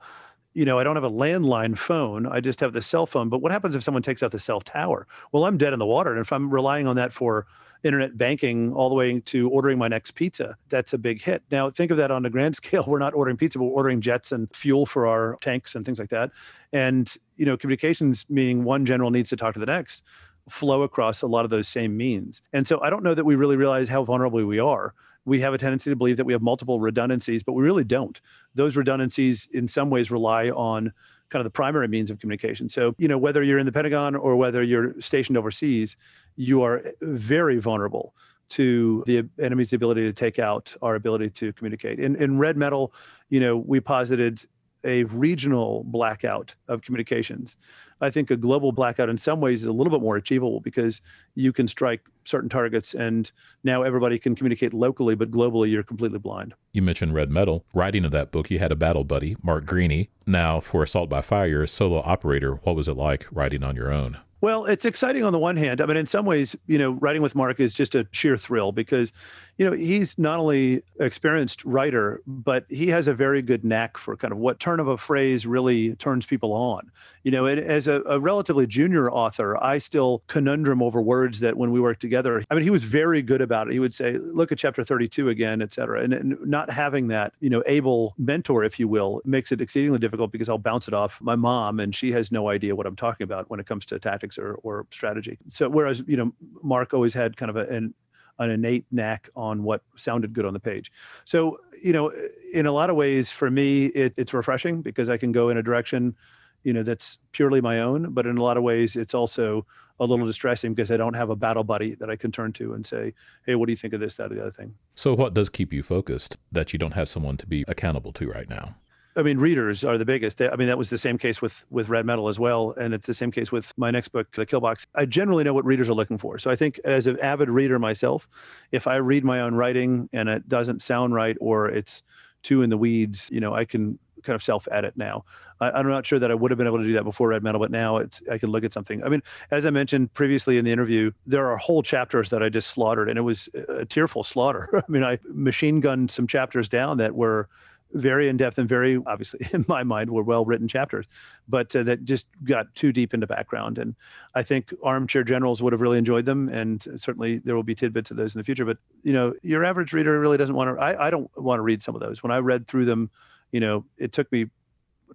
[0.54, 2.26] you know, I don't have a landline phone.
[2.26, 3.28] I just have the cell phone.
[3.28, 5.08] But what happens if someone takes out the cell tower?
[5.32, 6.12] Well, I'm dead in the water.
[6.12, 7.46] And if I'm relying on that for
[7.82, 11.42] internet banking all the way to ordering my next pizza, that's a big hit.
[11.50, 12.84] Now, think of that on a grand scale.
[12.86, 15.98] We're not ordering pizza, but we're ordering jets and fuel for our tanks and things
[15.98, 16.30] like that.
[16.72, 20.02] And, you know, communications, meaning one general needs to talk to the next,
[20.48, 22.42] flow across a lot of those same means.
[22.52, 25.54] And so I don't know that we really realize how vulnerable we are we have
[25.54, 28.20] a tendency to believe that we have multiple redundancies, but we really don't.
[28.54, 30.92] Those redundancies, in some ways, rely on
[31.30, 32.68] kind of the primary means of communication.
[32.68, 35.96] So, you know, whether you're in the Pentagon or whether you're stationed overseas,
[36.36, 38.14] you are very vulnerable
[38.50, 42.00] to the enemy's ability to take out our ability to communicate.
[42.00, 42.92] In, in Red Metal,
[43.28, 44.44] you know, we posited
[44.84, 47.56] a regional blackout of communications.
[48.00, 51.02] I think a global blackout in some ways is a little bit more achievable because
[51.34, 53.30] you can strike certain targets and
[53.62, 56.54] now everybody can communicate locally, but globally you're completely blind.
[56.72, 57.64] You mentioned Red Metal.
[57.74, 60.08] Writing of that book, you had a battle buddy, Mark Greaney.
[60.26, 62.54] Now, for Assault by Fire, you're a solo operator.
[62.62, 64.18] What was it like writing on your own?
[64.42, 65.82] Well, it's exciting on the one hand.
[65.82, 68.72] I mean, in some ways, you know, writing with Mark is just a sheer thrill
[68.72, 69.12] because,
[69.60, 74.16] you know, he's not only experienced writer, but he has a very good knack for
[74.16, 76.90] kind of what turn of a phrase really turns people on.
[77.24, 81.72] You know, as a, a relatively junior author, I still conundrum over words that when
[81.72, 83.74] we worked together, I mean, he was very good about it.
[83.74, 86.02] He would say, look at chapter 32 again, et cetera.
[86.04, 89.98] And, and not having that, you know, able mentor, if you will, makes it exceedingly
[89.98, 92.96] difficult because I'll bounce it off my mom and she has no idea what I'm
[92.96, 95.36] talking about when it comes to tactics or, or strategy.
[95.50, 96.32] So whereas, you know,
[96.62, 97.92] Mark always had kind of a, an
[98.40, 100.90] an innate knack on what sounded good on the page.
[101.24, 102.12] So, you know,
[102.52, 105.58] in a lot of ways, for me, it, it's refreshing because I can go in
[105.58, 106.16] a direction,
[106.64, 108.12] you know, that's purely my own.
[108.12, 109.66] But in a lot of ways, it's also
[110.00, 112.72] a little distressing because I don't have a battle buddy that I can turn to
[112.72, 113.12] and say,
[113.44, 114.74] hey, what do you think of this, that, or the other thing?
[114.94, 118.28] So, what does keep you focused that you don't have someone to be accountable to
[118.28, 118.76] right now?
[119.16, 120.40] I mean, readers are the biggest.
[120.40, 123.06] I mean, that was the same case with with Red Metal as well, and it's
[123.06, 124.86] the same case with my next book, The Kill Box.
[124.94, 126.38] I generally know what readers are looking for.
[126.38, 128.28] So I think, as an avid reader myself,
[128.70, 132.02] if I read my own writing and it doesn't sound right or it's
[132.42, 135.24] too in the weeds, you know, I can kind of self edit now.
[135.60, 137.42] I, am not sure that I would have been able to do that before Red
[137.42, 139.04] Metal, but now it's I can look at something.
[139.04, 142.48] I mean, as I mentioned previously in the interview, there are whole chapters that I
[142.48, 144.68] just slaughtered, and it was a tearful slaughter.
[144.74, 147.48] I mean, I machine gunned some chapters down that were
[147.92, 151.06] very in depth and very obviously in my mind were well written chapters,
[151.48, 153.78] but uh, that just got too deep into background.
[153.78, 153.94] And
[154.34, 158.10] I think armchair generals would have really enjoyed them, and certainly there will be tidbits
[158.10, 158.64] of those in the future.
[158.64, 160.82] But you know, your average reader really doesn't want to.
[160.82, 162.22] I, I don't want to read some of those.
[162.22, 163.10] When I read through them,
[163.52, 164.46] you know, it took me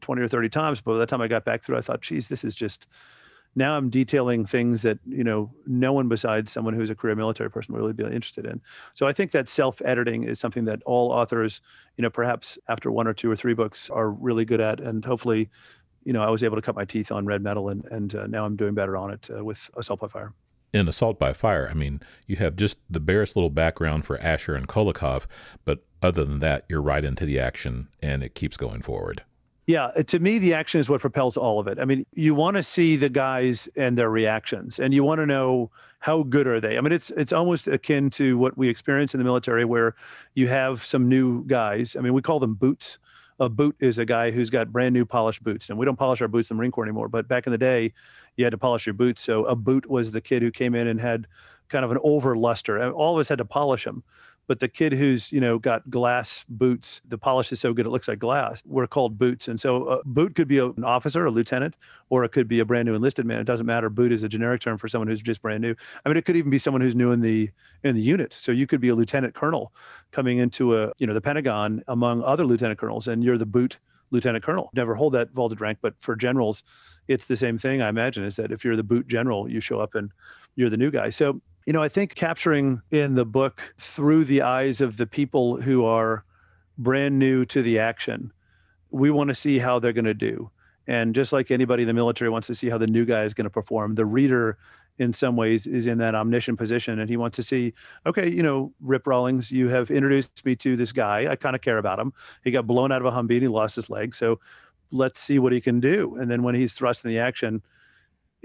[0.02, 2.28] 20 or 30 times, but by the time I got back through, I thought, geez,
[2.28, 2.88] this is just
[3.56, 7.50] now I'm detailing things that you know no one besides someone who's a career military
[7.50, 8.62] person would really be interested in.
[8.94, 11.62] So I think that self-editing is something that all authors,
[11.98, 15.04] you know, perhaps after one or two or three books, are really good at, and
[15.04, 15.50] hopefully,
[16.04, 18.28] you know, I was able to cut my teeth on Red Metal, and and uh,
[18.28, 20.34] now I'm doing better on it uh, with Assault by Fire.
[20.74, 24.56] In Assault by Fire, I mean, you have just the barest little background for Asher
[24.56, 25.26] and Kolokhov,
[25.64, 29.24] but other than that, you're right into the action, and it keeps going forward.
[29.68, 31.80] Yeah, uh, to me, the action is what propels all of it.
[31.80, 35.26] I mean, you want to see the guys and their reactions, and you want to
[35.26, 36.78] know how good are they.
[36.78, 39.96] I mean, it's it's almost akin to what we experience in the military, where
[40.36, 41.96] you have some new guys.
[41.96, 43.00] I mean, we call them boots.
[43.40, 46.22] A boot is a guy who's got brand new polished boots, and we don't polish
[46.22, 47.10] our boots in the Marine Corps anymore.
[47.10, 47.92] But back in the day,
[48.38, 49.24] you had to polish your boots.
[49.24, 51.28] So a boot was the kid who came in and had
[51.70, 52.92] kind of an over luster.
[52.92, 54.04] All of us had to polish them
[54.48, 57.90] but the kid who's you know got glass boots the polish is so good it
[57.90, 59.48] looks like glass we're called boots.
[59.48, 61.76] And so a boot could be an officer a lieutenant
[62.10, 63.40] or it could be a brand new enlisted man.
[63.40, 63.90] It doesn't matter.
[63.90, 65.76] Boot is a generic term for someone who's just brand new.
[66.06, 67.50] I mean it could even be someone who's new in the
[67.84, 68.34] in the unit.
[68.34, 69.74] So you could be a lieutenant colonel
[70.12, 73.80] coming into a you know the pentagon among other lieutenant colonels and you're the boot
[74.12, 74.70] lieutenant colonel.
[74.74, 76.64] Never hold that vaulted rank but for generals
[77.08, 79.80] it's the same thing i imagine is that if you're the boot general you show
[79.80, 80.12] up and
[80.56, 81.10] you're the new guy.
[81.10, 85.60] So you know, I think capturing in the book through the eyes of the people
[85.62, 86.24] who are
[86.78, 88.32] brand new to the action,
[88.92, 90.52] we want to see how they're going to do.
[90.88, 93.34] And just like anybody in the military wants to see how the new guy is
[93.34, 94.58] going to perform, the reader
[94.98, 97.74] in some ways is in that omniscient position and he wants to see
[98.06, 101.30] okay you know rip rawlings you have introduced me to this guy.
[101.30, 102.14] I kind of care about him.
[102.44, 104.16] He got blown out of a humvee he lost his leg.
[104.16, 104.40] So
[104.92, 106.16] let's see what he can do.
[106.16, 107.62] And then when he's thrust in the action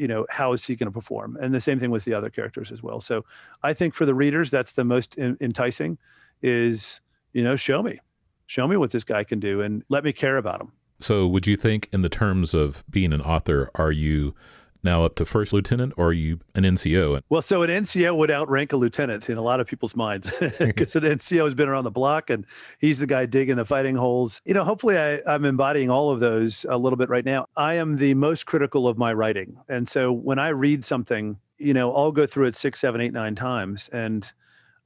[0.00, 1.36] you know how is he going to perform?
[1.40, 3.00] And the same thing with the other characters as well.
[3.00, 3.24] So
[3.62, 5.98] i think for the readers that's the most enticing
[6.42, 7.00] is
[7.32, 7.98] you know show me
[8.46, 10.72] show me what this guy can do and let me care about him.
[11.00, 14.34] So would you think in the terms of being an author are you
[14.82, 17.20] now up to first lieutenant or are you an NCO?
[17.28, 20.96] Well, so an NCO would outrank a lieutenant in a lot of people's minds because
[20.96, 22.46] an NCO has been around the block and
[22.78, 24.40] he's the guy digging the fighting holes.
[24.44, 27.46] You know, hopefully I, I'm embodying all of those a little bit right now.
[27.56, 29.56] I am the most critical of my writing.
[29.68, 33.12] And so when I read something, you know, I'll go through it six, seven, eight,
[33.12, 33.88] nine times.
[33.92, 34.30] And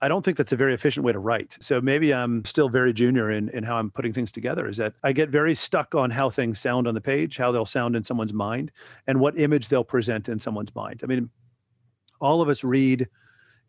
[0.04, 1.56] I don't think that's a very efficient way to write.
[1.60, 4.92] So maybe I'm still very junior in, in how I'm putting things together is that
[5.02, 8.04] I get very stuck on how things sound on the page, how they'll sound in
[8.04, 8.70] someone's mind,
[9.06, 11.00] and what image they'll present in someone's mind.
[11.02, 11.30] I mean,
[12.20, 13.08] all of us read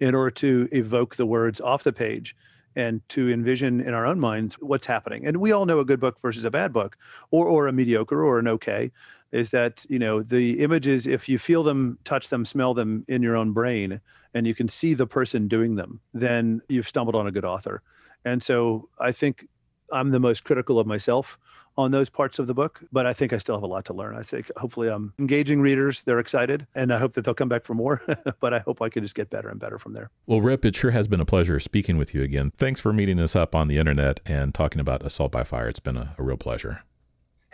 [0.02, 2.36] in order to evoke the words off the page
[2.76, 5.26] and to envision in our own minds what's happening.
[5.26, 6.98] And we all know a good book versus a bad book
[7.32, 8.92] or or a mediocre or an okay
[9.36, 13.22] is that you know the images if you feel them touch them smell them in
[13.22, 14.00] your own brain
[14.34, 17.82] and you can see the person doing them then you've stumbled on a good author.
[18.24, 19.48] And so i think
[19.92, 21.38] i'm the most critical of myself
[21.78, 23.94] on those parts of the book but i think i still have a lot to
[23.94, 24.16] learn.
[24.16, 27.66] I think hopefully i'm engaging readers they're excited and i hope that they'll come back
[27.66, 28.02] for more
[28.40, 30.10] but i hope i can just get better and better from there.
[30.26, 32.54] Well rip it sure has been a pleasure speaking with you again.
[32.58, 35.68] Thanks for meeting us up on the internet and talking about assault by fire.
[35.68, 36.84] It's been a, a real pleasure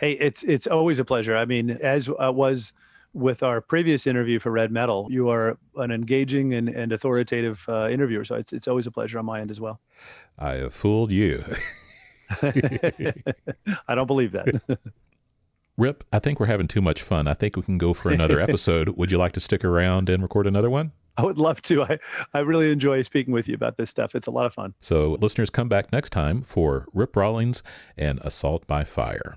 [0.02, 1.36] Hey, it's it's always a pleasure.
[1.36, 2.72] I mean, as uh, was
[3.14, 5.06] with our previous interview for Red Metal.
[5.10, 9.18] You are an engaging and, and authoritative uh, interviewer, so it's, it's always a pleasure
[9.18, 9.80] on my end as well.
[10.38, 11.44] I have fooled you.
[12.42, 14.62] I don't believe that.
[15.76, 17.28] Rip, I think we're having too much fun.
[17.28, 18.88] I think we can go for another episode.
[18.96, 20.92] Would you like to stick around and record another one?
[21.16, 21.82] I would love to.
[21.82, 21.98] I,
[22.32, 24.14] I really enjoy speaking with you about this stuff.
[24.14, 24.72] It's a lot of fun.
[24.80, 27.62] So, listeners, come back next time for Rip Rawlings
[27.98, 29.36] and Assault by Fire.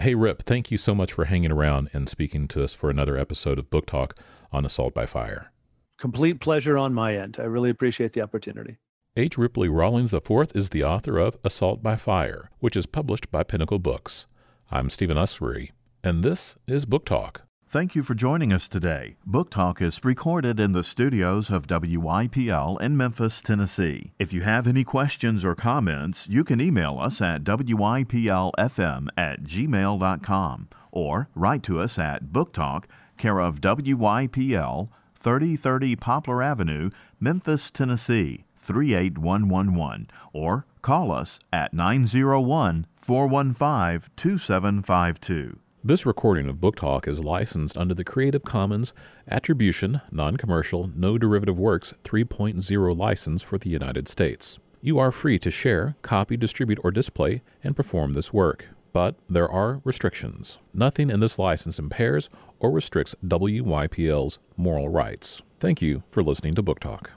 [0.00, 3.18] Hey, Rip, thank you so much for hanging around and speaking to us for another
[3.18, 4.18] episode of Book Talk
[4.50, 5.52] on Assault by Fire.
[5.98, 7.36] Complete pleasure on my end.
[7.38, 8.78] I really appreciate the opportunity.
[9.14, 9.36] H.
[9.36, 13.78] Ripley Rawlings IV is the author of Assault by Fire, which is published by Pinnacle
[13.78, 14.26] Books.
[14.70, 15.72] I'm Stephen Usery,
[16.02, 17.42] and this is Book Talk.
[17.70, 19.14] Thank you for joining us today.
[19.24, 24.10] Book Talk is recorded in the studios of WYPL in Memphis, Tennessee.
[24.18, 30.68] If you have any questions or comments, you can email us at WYPLFM at gmail.com
[30.90, 36.90] or write to us at Book Talk, care of WYPL, 3030 Poplar Avenue,
[37.20, 45.60] Memphis, Tennessee, 38111, or call us at 901 415 2752.
[45.82, 48.92] This recording of Book Talk is licensed under the Creative Commons
[49.26, 54.58] Attribution, Non Commercial, No Derivative Works 3.0 license for the United States.
[54.82, 59.50] You are free to share, copy, distribute, or display and perform this work, but there
[59.50, 60.58] are restrictions.
[60.74, 62.28] Nothing in this license impairs
[62.58, 65.40] or restricts WYPL's moral rights.
[65.60, 67.12] Thank you for listening to Book Talk.